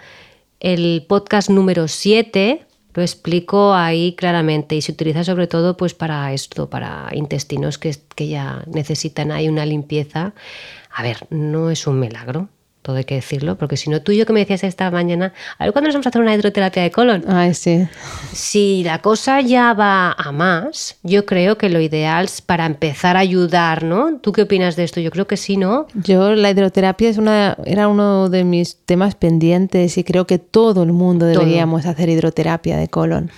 El 0.59 1.05
podcast 1.07 1.49
número 1.49 1.87
7 1.87 2.65
lo 2.95 3.01
explico 3.01 3.73
ahí 3.73 4.15
claramente 4.15 4.75
y 4.75 4.81
se 4.81 4.93
utiliza 4.93 5.23
sobre 5.23 5.47
todo 5.47 5.75
pues 5.77 5.93
para 5.93 6.31
esto, 6.33 6.69
para 6.69 7.09
intestinos 7.13 7.77
que, 7.77 7.95
que 8.15 8.29
ya 8.29 8.63
necesitan 8.67 9.31
ahí 9.31 9.49
una 9.49 9.65
limpieza. 9.65 10.33
A 10.89 11.03
ver, 11.03 11.27
no 11.29 11.69
es 11.69 11.87
un 11.87 11.99
milagro, 11.99 12.47
todo 12.85 12.97
hay 12.97 13.03
que 13.03 13.15
decirlo, 13.15 13.57
porque 13.57 13.77
si 13.77 13.89
no 13.89 13.99
tú 14.03 14.11
y 14.11 14.17
yo 14.17 14.27
que 14.27 14.33
me 14.33 14.41
decías 14.41 14.63
esta 14.63 14.91
mañana, 14.91 15.33
a 15.57 15.63
ver 15.63 15.73
cuándo 15.73 15.87
nos 15.87 15.95
vamos 15.95 16.05
a 16.05 16.09
hacer 16.09 16.21
una 16.21 16.35
hidroterapia 16.35 16.83
de 16.83 16.91
colon. 16.91 17.25
Ay, 17.27 17.55
sí. 17.55 17.87
Si 18.31 18.83
la 18.83 18.99
cosa 18.99 19.41
ya 19.41 19.73
va 19.73 20.11
a 20.11 20.31
más, 20.31 20.97
yo 21.01 21.25
creo 21.25 21.57
que 21.57 21.69
lo 21.69 21.79
ideal 21.79 22.25
es 22.25 22.41
para 22.41 22.67
empezar 22.67 23.17
a 23.17 23.21
ayudar, 23.21 23.83
¿no? 23.83 24.19
¿Tú 24.19 24.31
qué 24.31 24.43
opinas 24.43 24.75
de 24.75 24.83
esto? 24.83 24.99
Yo 24.99 25.09
creo 25.09 25.25
que 25.25 25.35
sí, 25.35 25.57
¿no? 25.57 25.87
Yo 25.95 26.35
la 26.35 26.51
hidroterapia 26.51 27.09
es 27.09 27.17
una, 27.17 27.57
era 27.65 27.87
uno 27.87 28.29
de 28.29 28.43
mis 28.43 28.77
temas 28.85 29.15
pendientes 29.15 29.97
y 29.97 30.03
creo 30.03 30.27
que 30.27 30.37
todo 30.37 30.83
el 30.83 30.93
mundo 30.93 31.25
deberíamos 31.25 31.87
hacer 31.87 32.09
hidroterapia 32.09 32.77
de 32.77 32.87
colon. 32.87 33.31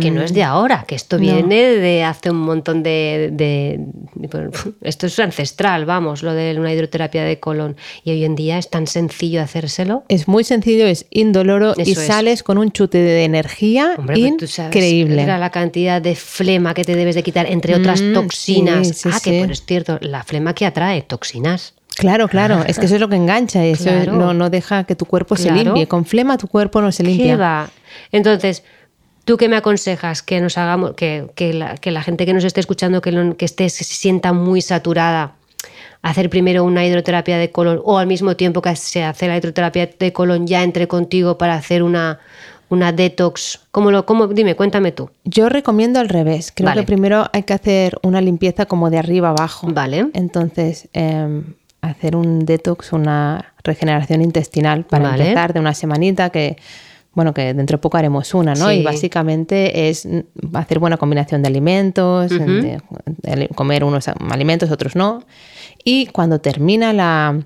que 0.00 0.10
no 0.10 0.22
es 0.22 0.32
de 0.32 0.44
ahora, 0.44 0.84
que 0.86 0.94
esto 0.94 1.18
viene 1.18 1.56
de 1.56 2.04
hace 2.04 2.30
un 2.30 2.40
montón 2.40 2.82
de, 2.82 3.30
de, 3.32 3.80
Esto 4.80 5.06
es 5.06 5.18
ancestral, 5.18 5.84
vamos, 5.84 6.22
lo 6.22 6.32
de 6.32 6.56
una 6.58 6.72
hidroterapia 6.72 7.24
de 7.24 7.38
colon. 7.38 7.76
Y 8.04 8.12
hoy 8.12 8.24
en 8.24 8.29
día 8.34 8.58
es 8.58 8.70
tan 8.70 8.86
sencillo 8.86 9.42
hacérselo. 9.42 10.04
Es 10.08 10.28
muy 10.28 10.44
sencillo, 10.44 10.86
es 10.86 11.06
indoloro 11.10 11.74
y 11.76 11.94
sales 11.94 12.42
con 12.42 12.58
un 12.58 12.72
chute 12.72 12.98
de 12.98 13.24
energía 13.24 13.96
increíble. 14.14 15.26
la 15.26 15.50
cantidad 15.50 16.00
de 16.00 16.14
flema 16.14 16.74
que 16.74 16.84
te 16.84 16.96
debes 16.96 17.14
de 17.14 17.22
quitar, 17.22 17.46
entre 17.46 17.74
otras 17.74 18.02
mm, 18.02 18.12
toxinas. 18.14 19.06
ah, 19.06 19.20
que 19.22 19.42
es 19.42 19.64
cierto, 19.66 19.98
la 20.00 20.22
flema 20.24 20.54
que 20.54 20.66
atrae 20.66 21.02
toxinas. 21.02 21.74
Claro, 21.96 22.28
claro, 22.28 22.62
es 22.66 22.78
que 22.78 22.86
eso 22.86 22.94
es 22.94 23.00
lo 23.00 23.08
que 23.08 23.16
engancha, 23.16 23.64
eso 23.64 23.90
no, 24.06 24.32
no, 24.32 24.48
deja 24.48 24.84
que 24.84 24.94
tu 24.94 25.04
cuerpo 25.04 25.36
se 25.36 25.50
limpie. 25.50 25.86
Con 25.86 26.04
flema 26.04 26.38
tu 26.38 26.48
cuerpo 26.48 26.80
no 26.80 26.92
se 26.92 27.02
limpia. 27.02 27.36
va? 27.36 27.70
Entonces, 28.12 28.62
¿Tú 29.24 29.36
qué 29.36 29.48
me 29.48 29.56
aconsejas? 29.56 30.22
Que 30.22 30.40
nos 30.40 30.58
hagamos, 30.58 30.94
que, 30.94 31.30
que, 31.36 31.52
la, 31.52 32.02
gente 32.02 32.26
que 32.26 32.32
nos 32.32 32.42
esté 32.42 32.58
escuchando, 32.58 33.00
que, 33.00 33.34
que 33.38 33.44
esté, 33.44 33.68
se 33.68 33.84
sienta 33.84 34.32
muy 34.32 34.60
saturada, 34.60 35.34
hacer 36.02 36.30
primero 36.30 36.64
una 36.64 36.86
hidroterapia 36.86 37.38
de 37.38 37.50
colon 37.50 37.80
o 37.84 37.98
al 37.98 38.06
mismo 38.06 38.36
tiempo 38.36 38.62
que 38.62 38.74
se 38.76 39.02
hace 39.04 39.28
la 39.28 39.36
hidroterapia 39.36 39.88
de 39.98 40.12
colon 40.12 40.46
ya 40.46 40.62
entre 40.62 40.88
contigo 40.88 41.38
para 41.38 41.54
hacer 41.54 41.82
una, 41.82 42.20
una 42.70 42.92
detox? 42.92 43.60
¿Cómo 43.70 43.90
lo, 43.90 44.06
cómo, 44.06 44.28
dime, 44.28 44.56
cuéntame 44.56 44.92
tú. 44.92 45.10
Yo 45.24 45.48
recomiendo 45.48 46.00
al 46.00 46.08
revés. 46.08 46.52
Creo 46.54 46.72
que 46.72 46.82
primero 46.84 47.28
hay 47.32 47.42
que 47.42 47.52
hacer 47.52 47.98
una 48.02 48.20
limpieza 48.20 48.66
como 48.66 48.90
de 48.90 48.98
arriba 48.98 49.30
abajo. 49.30 49.68
Vale. 49.70 50.08
Entonces, 50.14 50.88
em, 50.92 51.54
hacer 51.82 52.16
un 52.16 52.46
detox, 52.46 52.92
una 52.92 53.52
regeneración 53.62 54.22
intestinal 54.22 54.84
para 54.84 55.10
empezar 55.10 55.52
de 55.52 55.60
una 55.60 55.74
semanita 55.74 56.30
que 56.30 56.56
bueno, 57.12 57.34
que 57.34 57.54
dentro 57.54 57.76
de 57.76 57.80
poco 57.80 57.96
haremos 57.96 58.34
una, 58.34 58.54
¿no? 58.54 58.70
Y 58.70 58.82
básicamente 58.82 59.88
es 59.88 60.06
hacer 60.54 60.78
buena 60.78 60.96
combinación 60.96 61.42
de 61.42 61.48
alimentos, 61.48 62.32
comer 63.54 63.84
unos 63.84 64.08
alimentos, 64.08 64.70
otros 64.70 64.94
no. 64.94 65.24
Y 65.84 66.06
cuando 66.06 66.40
termina 66.40 66.92
la, 66.92 67.44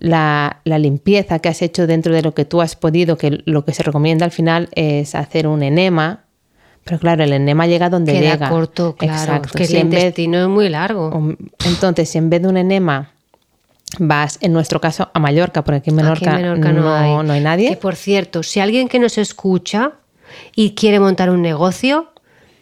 la, 0.00 0.78
limpieza 0.78 1.38
que 1.38 1.48
has 1.48 1.62
hecho 1.62 1.86
dentro 1.86 2.14
de 2.14 2.22
lo 2.22 2.34
que 2.34 2.44
tú 2.44 2.60
has 2.60 2.76
podido, 2.76 3.16
que 3.16 3.42
lo 3.46 3.64
que 3.64 3.72
se 3.72 3.82
recomienda 3.82 4.26
al 4.26 4.32
final 4.32 4.68
es 4.72 5.14
hacer 5.14 5.46
un 5.46 5.62
enema. 5.62 6.24
Pero 6.84 6.98
claro, 6.98 7.24
el 7.24 7.32
enema 7.32 7.66
llega 7.66 7.88
donde 7.88 8.12
Queda 8.12 8.32
llega. 8.32 8.48
corto, 8.50 8.96
claro. 8.96 9.14
Exacto. 9.14 9.50
Que 9.56 9.64
el 9.64 9.76
intestino 9.76 10.42
es 10.42 10.48
muy 10.48 10.68
largo. 10.68 11.36
Entonces, 11.64 12.08
si 12.08 12.18
en 12.18 12.28
vez 12.28 12.42
de 12.42 12.48
un 12.48 12.56
enema 12.56 13.12
vas, 13.98 14.38
en 14.40 14.52
nuestro 14.52 14.80
caso, 14.80 15.10
a 15.12 15.18
Mallorca, 15.18 15.64
porque 15.64 15.78
aquí 15.78 15.90
en 15.90 15.96
Menorca, 15.96 16.38
no, 16.72 17.32
hay. 17.32 17.40
nadie. 17.40 17.70
Que 17.70 17.76
por 17.76 17.96
cierto, 17.96 18.42
si 18.42 18.60
alguien 18.60 18.88
que 18.88 18.98
nos 18.98 19.18
escucha 19.18 19.92
y 20.54 20.74
quiere 20.74 21.00
montar 21.00 21.30
un 21.30 21.42
negocio 21.42 22.12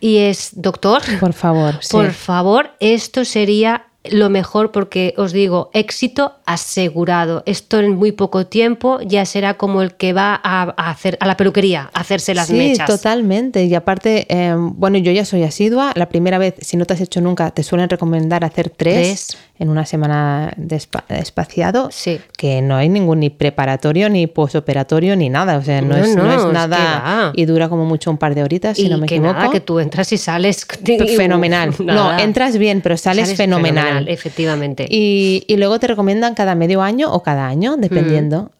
y 0.00 0.18
es 0.18 0.50
doctor, 0.54 1.02
por 1.20 1.32
favor, 1.32 1.80
por 1.90 2.12
favor, 2.12 2.70
esto 2.80 3.24
sería 3.24 3.87
lo 4.10 4.30
mejor 4.30 4.72
porque 4.72 5.14
os 5.16 5.32
digo, 5.32 5.70
éxito 5.72 6.34
asegurado. 6.44 7.42
Esto 7.46 7.78
en 7.78 7.96
muy 7.96 8.12
poco 8.12 8.46
tiempo 8.46 9.00
ya 9.02 9.24
será 9.24 9.54
como 9.54 9.82
el 9.82 9.94
que 9.94 10.12
va 10.12 10.40
a, 10.42 10.62
hacer 10.90 11.16
a 11.20 11.26
la 11.26 11.36
peluquería, 11.36 11.90
a 11.92 12.00
hacerse 12.00 12.34
las 12.34 12.50
mechas. 12.50 12.86
Sí, 12.86 12.96
totalmente. 12.96 13.64
Y 13.64 13.74
aparte, 13.74 14.26
em, 14.28 14.72
bueno, 14.74 14.98
yo 14.98 15.12
ya 15.12 15.24
soy 15.24 15.42
asidua. 15.42 15.92
La 15.94 16.08
primera 16.08 16.38
vez, 16.38 16.54
si 16.60 16.76
no 16.76 16.84
te 16.86 16.94
has 16.94 17.00
hecho 17.00 17.20
nunca, 17.20 17.50
te 17.50 17.62
suelen 17.62 17.88
recomendar 17.88 18.44
hacer 18.44 18.70
tres, 18.70 19.36
en 19.58 19.68
una 19.68 19.84
semana 19.84 20.52
de, 20.56 20.80
espaciado. 21.10 21.88
Sí. 21.90 22.20
Que 22.36 22.62
no 22.62 22.76
hay 22.76 22.88
ningún 22.88 23.20
ni 23.20 23.30
preparatorio, 23.30 24.08
ni 24.08 24.26
posoperatorio, 24.26 25.16
ni 25.16 25.28
nada. 25.28 25.58
O 25.58 25.62
sea, 25.62 25.82
no, 25.82 25.96
es, 25.96 26.14
nada. 26.14 27.32
y 27.34 27.44
dura 27.44 27.68
como 27.68 27.84
mucho 27.84 28.10
un 28.10 28.18
par 28.18 28.34
de 28.34 28.42
horitas, 28.42 28.76
si 28.76 28.88
no 28.88 28.98
me 28.98 29.06
equivoco. 29.06 29.32
Nada, 29.32 29.50
que 29.50 29.60
tú 29.60 29.80
entras 29.80 30.12
y 30.12 30.18
sales. 30.18 30.66
Fenomenal. 31.16 31.74
no, 31.80 32.16
entras 32.18 32.56
bien, 32.56 32.80
pero 32.80 32.96
sales, 32.96 33.34
fenomenal 33.34 33.97
efectivamente. 34.06 34.86
Y, 34.88 35.44
luego 35.56 35.78
te 35.80 35.88
recomiendan 35.88 36.34
cada 36.34 36.54
medio 36.54 36.82
año 36.82 37.12
o 37.12 37.22
cada 37.22 37.48
año, 37.48 37.76
dependiendo. 37.76 38.52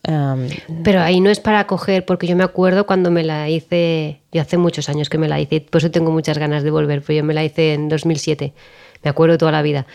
Pero 0.83 1.01
ahí 1.01 1.21
no 1.21 1.31
es 1.31 1.41
para 1.41 1.67
coger, 1.67 2.05
porque 2.05 2.27
yo 2.27 2.35
me 2.35 2.45
acuerdo 2.45 2.87
cuando 2.87 3.11
me 3.11 3.23
la 3.23 3.49
hice, 3.49 4.21
yo 4.33 4.43
hace 4.43 4.57
muchos 4.57 4.89
años 4.89 5.09
que 5.09 5.19
me 5.19 5.29
la 5.29 5.41
hice, 5.41 5.61
por 5.61 5.79
eso 5.81 5.91
tengo 5.91 6.11
muchas 6.11 6.39
ganas 6.39 6.63
de 6.63 6.71
volver, 6.71 7.03
pero 7.03 7.19
yo 7.19 7.25
me 7.25 7.35
la 7.35 7.45
hice 7.45 7.75
en 7.75 7.89
2007, 7.89 8.53
me 9.05 9.11
acuerdo 9.11 9.39
toda 9.39 9.53
la 9.53 9.63
vida, 9.63 9.87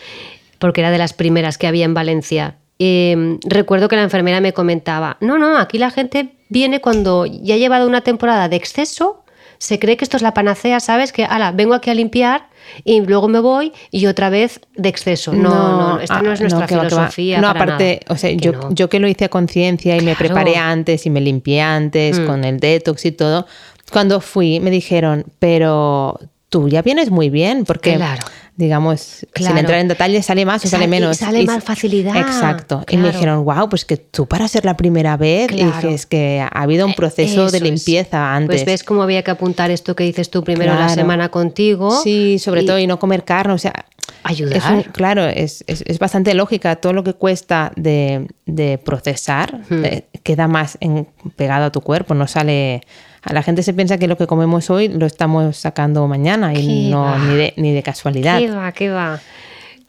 porque 0.58 0.80
era 0.80 0.90
de 0.90 0.98
las 0.98 1.12
primeras 1.12 1.58
que 1.58 1.66
había 1.66 1.84
en 1.84 1.94
Valencia. 1.94 2.56
Em, 2.78 3.38
recuerdo 3.44 3.88
que 3.88 3.96
la 3.96 4.02
enfermera 4.02 4.40
me 4.40 4.52
comentaba, 4.52 5.16
no, 5.20 5.38
no, 5.38 5.58
aquí 5.58 5.78
la 5.78 5.90
gente 5.90 6.30
viene 6.48 6.80
cuando 6.80 7.26
ya 7.26 7.54
ha 7.54 7.58
llevado 7.58 7.86
una 7.86 8.02
temporada 8.02 8.48
de 8.48 8.56
exceso, 8.56 9.23
se 9.58 9.78
cree 9.78 9.96
que 9.96 10.04
esto 10.04 10.16
es 10.16 10.22
la 10.22 10.34
panacea, 10.34 10.80
¿sabes? 10.80 11.12
Que, 11.12 11.24
ala, 11.24 11.52
vengo 11.52 11.74
aquí 11.74 11.90
a 11.90 11.94
limpiar 11.94 12.48
y 12.84 13.00
luego 13.00 13.28
me 13.28 13.40
voy 13.40 13.72
y 13.90 14.06
otra 14.06 14.30
vez 14.30 14.60
de 14.74 14.88
exceso. 14.88 15.32
No, 15.32 15.50
no, 15.50 16.00
esta 16.00 16.22
no 16.22 16.32
es 16.32 16.40
ah, 16.40 16.44
nuestra 16.44 16.68
filosofía. 16.68 17.40
No, 17.40 17.48
aparte, 17.48 18.00
o 18.08 18.16
sea, 18.16 18.30
yo, 18.30 18.52
yo, 18.70 18.88
que 18.88 19.00
lo 19.00 19.08
hice 19.08 19.26
a 19.26 19.28
conciencia 19.28 19.96
y 19.96 20.00
me 20.00 20.16
preparé 20.16 20.56
antes 20.56 21.06
y 21.06 21.10
me 21.10 21.20
limpié 21.20 21.60
antes 21.60 22.18
mm. 22.18 22.26
con 22.26 22.44
el 22.44 22.60
detox 22.60 23.04
y 23.04 23.12
todo, 23.12 23.46
cuando 23.92 24.20
fui 24.20 24.60
me 24.60 24.70
dijeron, 24.70 25.24
pero 25.38 26.18
tú 26.48 26.68
ya 26.68 26.82
vienes 26.82 27.10
muy 27.10 27.30
bien, 27.30 27.64
porque 27.64 27.94
claro. 27.96 28.22
Digamos, 28.56 29.26
sin 29.34 29.58
entrar 29.58 29.80
en 29.80 29.88
detalles, 29.88 30.26
sale 30.26 30.44
más 30.44 30.64
o 30.64 30.68
sale, 30.68 30.86
menos. 30.86 31.16
sale 31.16 31.44
más 31.44 31.64
facilidad. 31.64 32.16
Exacto. 32.16 32.84
Y 32.88 32.96
me 32.96 33.10
dijeron, 33.10 33.44
wow, 33.44 33.68
pues 33.68 33.84
que 33.84 33.96
tú 33.96 34.26
para 34.26 34.46
ser 34.46 34.64
la 34.64 34.76
primera 34.76 35.16
vez, 35.16 35.50
y 35.52 35.62
es 35.88 36.06
que 36.06 36.40
ha 36.40 36.62
habido 36.62 36.86
un 36.86 36.92
eh, 36.92 36.96
proceso 36.96 37.50
de 37.50 37.60
limpieza 37.60 38.34
antes. 38.34 38.62
Pues 38.62 38.66
ves 38.66 38.84
cómo 38.84 39.02
había 39.02 39.22
que 39.22 39.32
apuntar 39.32 39.70
esto 39.70 39.96
que 39.96 40.04
dices 40.04 40.30
tú 40.30 40.44
primero 40.44 40.74
la 40.74 40.88
semana 40.88 41.30
contigo. 41.30 41.90
Sí, 42.02 42.38
sobre 42.38 42.62
todo, 42.62 42.78
y 42.78 42.86
no 42.86 42.98
comer 42.98 43.24
carne, 43.24 43.54
o 43.54 43.58
sea. 43.58 43.86
Ayudar. 44.22 44.90
claro, 44.92 45.24
es, 45.26 45.64
es, 45.66 45.98
bastante 45.98 46.32
lógica. 46.34 46.76
Todo 46.76 46.92
lo 46.92 47.04
que 47.04 47.12
cuesta 47.12 47.72
de, 47.76 48.26
de 48.46 48.78
procesar 48.78 49.60
hmm. 49.68 49.84
eh, 49.84 50.04
queda 50.22 50.48
más 50.48 50.78
en, 50.80 51.06
pegado 51.36 51.66
a 51.66 51.72
tu 51.72 51.80
cuerpo, 51.82 52.14
no 52.14 52.26
sale 52.26 52.82
a 53.24 53.32
la 53.32 53.42
gente 53.42 53.62
se 53.62 53.72
piensa 53.72 53.98
que 53.98 54.06
lo 54.06 54.16
que 54.16 54.26
comemos 54.26 54.68
hoy 54.70 54.88
lo 54.88 55.06
estamos 55.06 55.56
sacando 55.56 56.06
mañana 56.06 56.52
y 56.54 56.90
no 56.90 57.18
ni 57.18 57.34
de, 57.34 57.54
ni 57.56 57.72
de, 57.72 57.82
casualidad. 57.82 58.38
¿Qué 58.38 58.50
va? 58.50 58.72
¿Qué 58.72 58.90
va? 58.90 59.20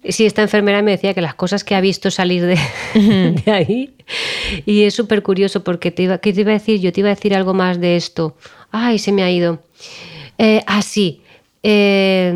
Sí, 0.08 0.26
esta 0.26 0.42
enfermera 0.42 0.82
me 0.82 0.92
decía 0.92 1.14
que 1.14 1.22
las 1.22 1.34
cosas 1.34 1.64
que 1.64 1.76
ha 1.76 1.82
visto 1.82 2.12
salir 2.12 2.46
de, 2.46 2.58
ahí. 3.52 3.96
Y 4.66 4.84
es 4.84 4.94
súper 4.94 5.24
curioso 5.24 5.64
porque 5.64 5.92
te 5.92 6.04
iba, 6.04 6.20
¿qué 6.20 6.32
te 6.32 6.42
iba 6.42 6.52
a 6.52 6.54
decir? 6.54 6.80
Yo 6.80 6.94
te 6.94 7.02
iba 7.02 7.10
a 7.10 7.16
decir 7.16 7.36
algo 7.36 7.54
más 7.54 7.80
de 7.80 7.96
esto. 7.96 8.38
Ay, 8.72 9.00
se 9.00 9.12
me 9.12 9.24
ha 9.24 9.32
ido. 9.32 9.60
Eh, 10.38 10.62
ah, 10.68 10.82
sí. 10.82 11.22
Eh, 11.64 12.32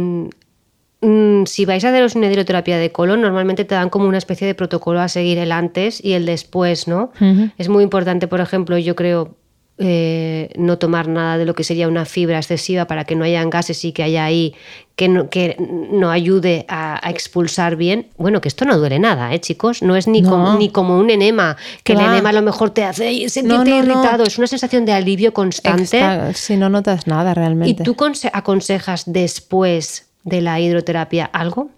mm, 1.01 1.43
si 1.45 1.65
vais 1.65 1.85
a 1.85 1.89
haceros 1.89 2.15
una 2.15 2.27
hidroterapia 2.27 2.77
de 2.77 2.91
colon, 2.91 3.21
normalmente 3.21 3.65
te 3.65 3.75
dan 3.75 3.89
como 3.89 4.07
una 4.07 4.17
especie 4.17 4.47
de 4.47 4.55
protocolo 4.55 4.99
a 4.99 5.07
seguir 5.07 5.37
el 5.37 5.51
antes 5.51 6.03
y 6.03 6.13
el 6.13 6.25
después, 6.25 6.87
¿no? 6.87 7.11
Es 7.57 7.69
muy 7.69 7.83
importante, 7.83 8.27
por 8.27 8.41
ejemplo, 8.41 8.77
yo 8.79 8.95
creo, 8.95 9.35
eh, 9.81 10.49
no 10.57 10.77
tomar 10.77 11.07
nada 11.07 11.37
de 11.37 11.45
lo 11.45 11.55
que 11.55 11.63
sería 11.63 11.87
una 11.87 12.03
fibra 12.03 12.37
excesiva 12.37 12.85
para 12.85 13.05
que 13.05 13.15
no 13.15 13.23
hayan 13.23 13.49
gases 13.49 13.85
y 13.85 13.93
que 13.93 14.03
haya 14.03 14.25
ahí 14.25 14.53
que 14.97 15.07
no, 15.07 15.29
que 15.29 15.55
no 15.57 16.11
ayude 16.11 16.65
a, 16.67 16.99
expulsar 17.09 17.77
bien. 17.77 18.07
Bueno, 18.17 18.41
que 18.41 18.49
esto 18.49 18.65
no 18.65 18.77
duele 18.77 18.99
nada, 18.99 19.33
¿eh, 19.33 19.39
chicos? 19.39 19.81
No 19.81 19.95
es 19.95 20.05
ni, 20.05 20.21
Como, 20.21 20.57
ni 20.57 20.67
como 20.69 20.99
un 20.99 21.09
enema, 21.09 21.55
que 21.85 21.93
el 21.93 22.01
enema 22.01 22.29
a 22.29 22.33
lo 22.33 22.41
mejor 22.41 22.71
te 22.71 22.83
hace 22.83 23.29
sentirte 23.29 23.69
irritado. 23.69 24.25
Es 24.25 24.37
una 24.37 24.47
sensación 24.47 24.83
de 24.83 24.91
alivio 24.91 25.33
constante. 25.33 26.33
si 26.33 26.57
no 26.57 26.69
notas 26.69 27.07
nada 27.07 27.33
realmente. 27.33 27.81
¿Y 27.81 27.85
tú 27.85 27.95
aconsejas 28.33 29.03
después 29.05 30.09
de 30.25 30.41
la 30.41 30.59
hidroterapia 30.59 31.23
algo? 31.23 31.69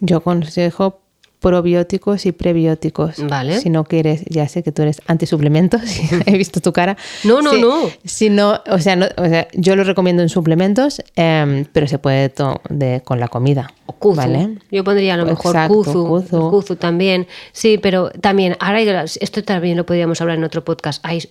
Yo 0.00 0.16
aconsejo 0.16 1.02
probióticos 1.40 2.26
y 2.26 2.32
prebióticos. 2.32 3.26
Vale. 3.26 3.60
Si 3.60 3.70
no 3.70 3.84
quieres, 3.84 4.24
ya 4.28 4.48
sé 4.48 4.62
que 4.62 4.72
tú 4.72 4.82
eres 4.82 5.00
antisuplementos, 5.06 5.82
he 6.26 6.36
visto 6.36 6.60
tu 6.60 6.72
cara. 6.72 6.96
No, 7.24 7.42
no, 7.42 7.52
no. 7.54 7.90
Si 8.04 8.30
no, 8.30 8.60
o 8.68 8.78
sea, 8.78 8.96
no, 8.96 9.06
o 9.16 9.26
sea, 9.26 9.48
yo 9.52 9.76
lo 9.76 9.84
recomiendo 9.84 10.22
en 10.22 10.28
suplementos, 10.28 11.02
em, 11.16 11.64
pero 11.72 11.86
se 11.86 11.98
puede 11.98 12.32
de, 12.70 13.02
con 13.04 13.20
la 13.20 13.28
comida. 13.28 13.72
O 13.86 14.14
¿vale? 14.14 14.58
Yo 14.70 14.84
pondría 14.84 15.14
a 15.14 15.16
lo 15.16 15.26
mejor 15.26 15.56
kuzu, 15.68 16.76
también. 16.76 17.26
Sí, 17.52 17.78
pero 17.78 18.10
también, 18.10 18.56
ahora 18.60 19.04
esto 19.04 19.42
también 19.42 19.76
lo 19.76 19.86
podríamos 19.86 20.20
hablar 20.20 20.38
en 20.38 20.44
otro 20.44 20.64
podcast. 20.64 21.04
Hay 21.04 21.22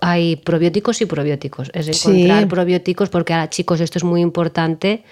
hay 0.00 0.36
probióticos 0.36 1.00
y 1.00 1.06
probióticos. 1.06 1.72
Es 1.74 1.88
encontrar 1.88 2.46
probióticos 2.46 3.08
porque 3.08 3.32
ahora, 3.32 3.50
chicos, 3.50 3.80
esto 3.80 3.98
es 3.98 4.04
muy 4.04 4.20
importante 4.20 5.02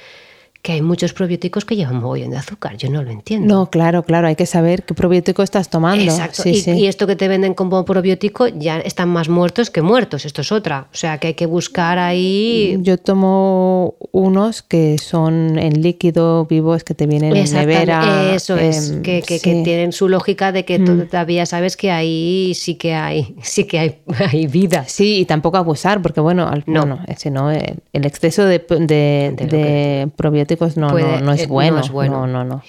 que 0.67 0.73
hay 0.73 0.83
muchos 0.83 1.13
probióticos 1.13 1.65
que 1.65 1.77
llevan 1.77 2.01
mogollón 2.01 2.31
de 2.31 2.39
azúcar. 2.39 2.77
Yo 2.77 2.91
no 2.91 3.01
lo 3.05 3.13
entiendo. 3.13 3.47
No, 3.55 3.71
claro, 3.71 4.03
claro, 4.03 4.27
hay 4.27 4.35
que 4.35 4.47
saber 4.47 4.83
qué 4.83 4.95
probiótico 4.95 5.45
estás 5.45 5.71
tomando. 5.71 6.03
Exacto. 6.03 6.43
Sí, 6.43 6.49
y, 6.51 6.55
sí. 6.61 6.71
y 6.73 6.87
esto 6.89 7.07
que 7.07 7.15
te 7.15 7.29
venden 7.29 7.55
como 7.55 7.85
probiótico 7.85 8.49
ya 8.49 8.81
están 8.81 9.09
más 9.11 9.29
muertos 9.29 9.71
que 9.71 9.81
muertos. 9.81 10.25
Esto 10.27 10.41
es 10.41 10.51
otra. 10.51 10.89
O 10.93 10.97
sea 10.97 11.19
que 11.19 11.29
hay 11.29 11.35
que 11.35 11.47
buscar 11.47 12.01
ahí. 12.01 12.79
Yo 12.81 12.99
tomo 12.99 13.95
unos 14.11 14.63
que 14.63 14.99
son 14.99 15.57
en 15.57 15.83
líquido 15.83 16.47
vivos 16.47 16.83
que 16.83 16.95
te 16.95 17.07
vienen 17.07 17.37
en 17.37 17.53
nevera. 17.53 18.35
Eso 18.35 18.57
es, 18.57 18.91
em, 18.91 19.03
que, 19.03 19.23
que- 19.23 19.39
sí. 19.39 19.49
Mm. 19.51 19.53
que 19.59 19.63
tienen 19.63 19.93
su 19.93 20.09
lógica 20.09 20.51
de 20.51 20.65
que 20.65 20.81
todavía 20.81 21.47
sabes 21.47 21.77
que 21.77 21.93
ahí 21.93 22.55
sí 22.57 22.75
que 22.75 22.93
hay, 22.95 23.37
sí 23.43 23.65
que 23.65 23.79
hay, 23.79 23.99
hay 24.33 24.49
vida. 24.49 24.83
Sí, 24.89 25.21
y 25.21 25.25
tampoco 25.27 25.59
abusar, 25.59 26.03
porque 26.03 26.21
bueno, 26.21 26.49
al, 26.49 26.65
No. 26.67 26.81
bueno, 26.81 26.99
eh, 27.07 27.15
si 27.17 27.31
no, 27.31 27.53
el, 27.53 27.77
el 27.93 28.05
exceso 28.05 28.45
de, 28.45 28.59
de- 28.59 29.33
de 29.37 30.09
probióticos 30.17 30.56
no, 30.77 30.89
puede- 30.89 31.21
no, 31.21 31.27
no 31.27 31.33
eh, 31.33 31.37
es 31.37 31.49
no 31.49 31.53
bueno. 31.55 31.81
es 31.81 31.91
bueno. 31.91 32.27
No, 32.27 32.45
no, 32.45 32.45
no. 32.45 32.63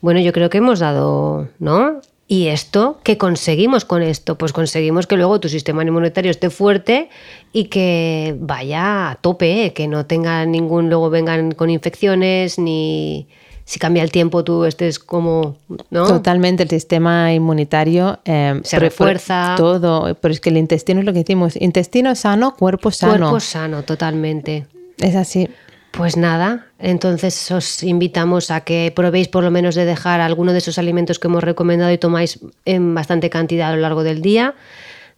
Bueno, 0.00 0.20
yo 0.20 0.32
creo 0.32 0.50
que 0.50 0.58
hemos 0.58 0.80
dado, 0.80 1.48
¿no? 1.58 2.00
¿Y 2.26 2.46
esto? 2.48 2.98
¿Qué 3.02 3.18
conseguimos 3.18 3.84
con 3.84 4.02
esto? 4.02 4.36
Pues 4.38 4.52
conseguimos 4.52 5.06
que 5.06 5.16
luego 5.16 5.40
tu 5.40 5.48
sistema 5.48 5.82
inmunitario 5.82 6.30
esté 6.30 6.48
fuerte 6.48 7.10
y 7.52 7.64
que 7.64 8.34
vaya 8.38 9.10
a 9.10 9.14
tope, 9.16 9.66
¿eh? 9.66 9.72
que 9.74 9.86
no 9.88 10.06
tenga 10.06 10.44
ningún, 10.46 10.88
luego 10.88 11.10
vengan 11.10 11.52
con 11.52 11.68
infecciones, 11.68 12.58
ni 12.58 13.28
si 13.66 13.78
cambia 13.78 14.02
el 14.02 14.10
tiempo 14.10 14.42
tú 14.42 14.64
estés 14.64 14.98
como, 14.98 15.56
¿no? 15.90 16.06
Totalmente, 16.06 16.62
el 16.62 16.70
sistema 16.70 17.32
inmunitario 17.32 18.18
eh, 18.24 18.60
Se 18.64 18.78
refuerza. 18.78 19.54
Todo, 19.56 20.14
pero 20.20 20.32
es 20.32 20.40
que 20.40 20.50
el 20.50 20.56
intestino 20.56 21.00
es 21.00 21.06
lo 21.06 21.12
que 21.12 21.20
decimos, 21.20 21.56
intestino 21.60 22.14
sano, 22.14 22.54
cuerpo 22.56 22.90
sano. 22.90 23.30
Cuerpo 23.30 23.40
sano, 23.40 23.82
totalmente. 23.82 24.66
Es 24.98 25.14
así. 25.16 25.48
Pues 25.96 26.16
nada, 26.16 26.66
entonces 26.80 27.52
os 27.52 27.84
invitamos 27.84 28.50
a 28.50 28.62
que 28.62 28.92
probéis 28.94 29.28
por 29.28 29.44
lo 29.44 29.52
menos 29.52 29.76
de 29.76 29.84
dejar 29.84 30.20
alguno 30.20 30.50
de 30.50 30.58
esos 30.58 30.76
alimentos 30.76 31.20
que 31.20 31.28
hemos 31.28 31.44
recomendado 31.44 31.92
y 31.92 31.98
tomáis 31.98 32.40
en 32.64 32.96
bastante 32.96 33.30
cantidad 33.30 33.70
a 33.70 33.76
lo 33.76 33.82
largo 33.82 34.02
del 34.02 34.20
día, 34.20 34.54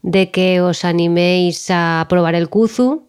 de 0.02 0.30
que 0.30 0.60
os 0.60 0.84
animéis 0.84 1.70
a 1.70 2.04
probar 2.10 2.34
el 2.34 2.50
kuzu, 2.50 3.06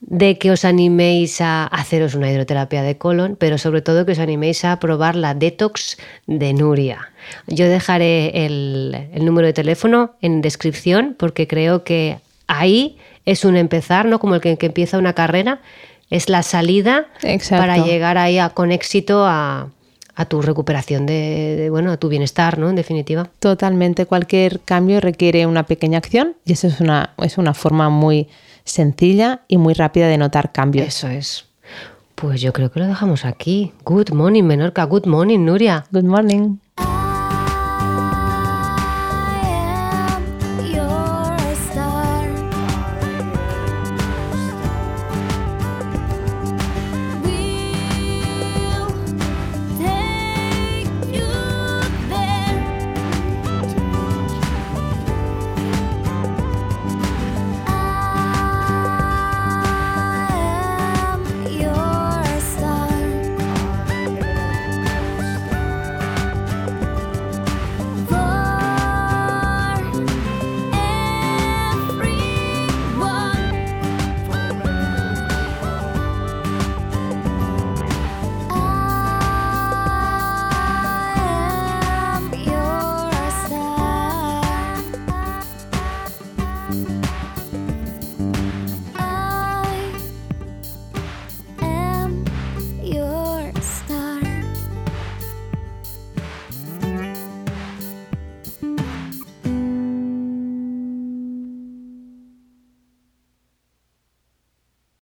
de 0.00 0.38
que 0.38 0.50
os 0.50 0.64
animéis 0.64 1.42
a 1.42 1.66
haceros 1.66 2.14
una 2.14 2.30
hidroterapia 2.32 2.82
de 2.82 2.96
colon, 2.96 3.36
pero 3.36 3.58
sobre 3.58 3.82
todo 3.82 4.06
que 4.06 4.12
os 4.12 4.18
animéis 4.18 4.64
a 4.64 4.80
probar 4.80 5.16
la 5.16 5.34
detox 5.34 5.98
de 6.26 6.54
Nuria. 6.54 7.12
Yo 7.46 7.68
dejaré 7.68 8.46
el, 8.46 9.10
número 9.20 9.46
de 9.46 9.52
teléfono 9.52 10.14
en 10.22 10.40
descripción 10.40 11.14
porque 11.18 11.46
creo 11.46 11.84
que 11.84 12.20
ahí 12.46 12.96
es 13.26 13.44
un 13.44 13.58
empezar, 13.58 14.06
¿no? 14.06 14.18
Como 14.18 14.36
el 14.36 14.40
que 14.40 14.56
empieza 14.60 14.96
una 14.96 15.12
carrera, 15.12 15.60
es 16.10 16.28
la 16.28 16.42
salida 16.42 17.06
Exacto. 17.22 17.62
para 17.62 17.78
llegar 17.84 18.18
ahí 18.18 18.38
a- 18.38 18.50
con 18.50 18.72
éxito 18.72 19.24
a, 19.26 19.68
a 20.14 20.24
tu 20.26 20.40
recuperación 20.42 21.04
de, 21.06 21.56
de, 21.58 21.70
bueno, 21.70 21.90
a 21.92 21.96
tu 21.96 22.08
bienestar, 22.08 22.58
¿no? 22.58 22.68
En 22.70 22.76
definitiva. 22.76 23.28
Totalmente, 23.38 24.06
cualquier 24.06 24.60
cambio 24.60 25.00
requiere 25.00 25.46
una 25.46 25.64
pequeña 25.64 25.98
acción 25.98 26.36
y 26.44 26.52
eso 26.52 26.66
es 26.68 26.80
una, 26.80 27.10
es 27.22 27.38
una 27.38 27.54
forma 27.54 27.88
muy 27.90 28.28
sencilla 28.64 29.40
y 29.48 29.58
muy 29.58 29.74
rápida 29.74 30.08
de 30.08 30.18
notar 30.18 30.52
cambios. 30.52 30.86
Eso 30.88 31.08
es. 31.08 31.44
Pues 32.14 32.40
yo 32.40 32.52
creo 32.54 32.70
que 32.70 32.80
lo 32.80 32.86
dejamos 32.86 33.24
aquí. 33.26 33.72
Good 33.84 34.10
morning, 34.12 34.44
Menorca. 34.44 34.84
Good 34.84 35.06
morning, 35.06 35.40
Nuria. 35.44 35.84
Good 35.92 36.04
morning. 36.04 36.56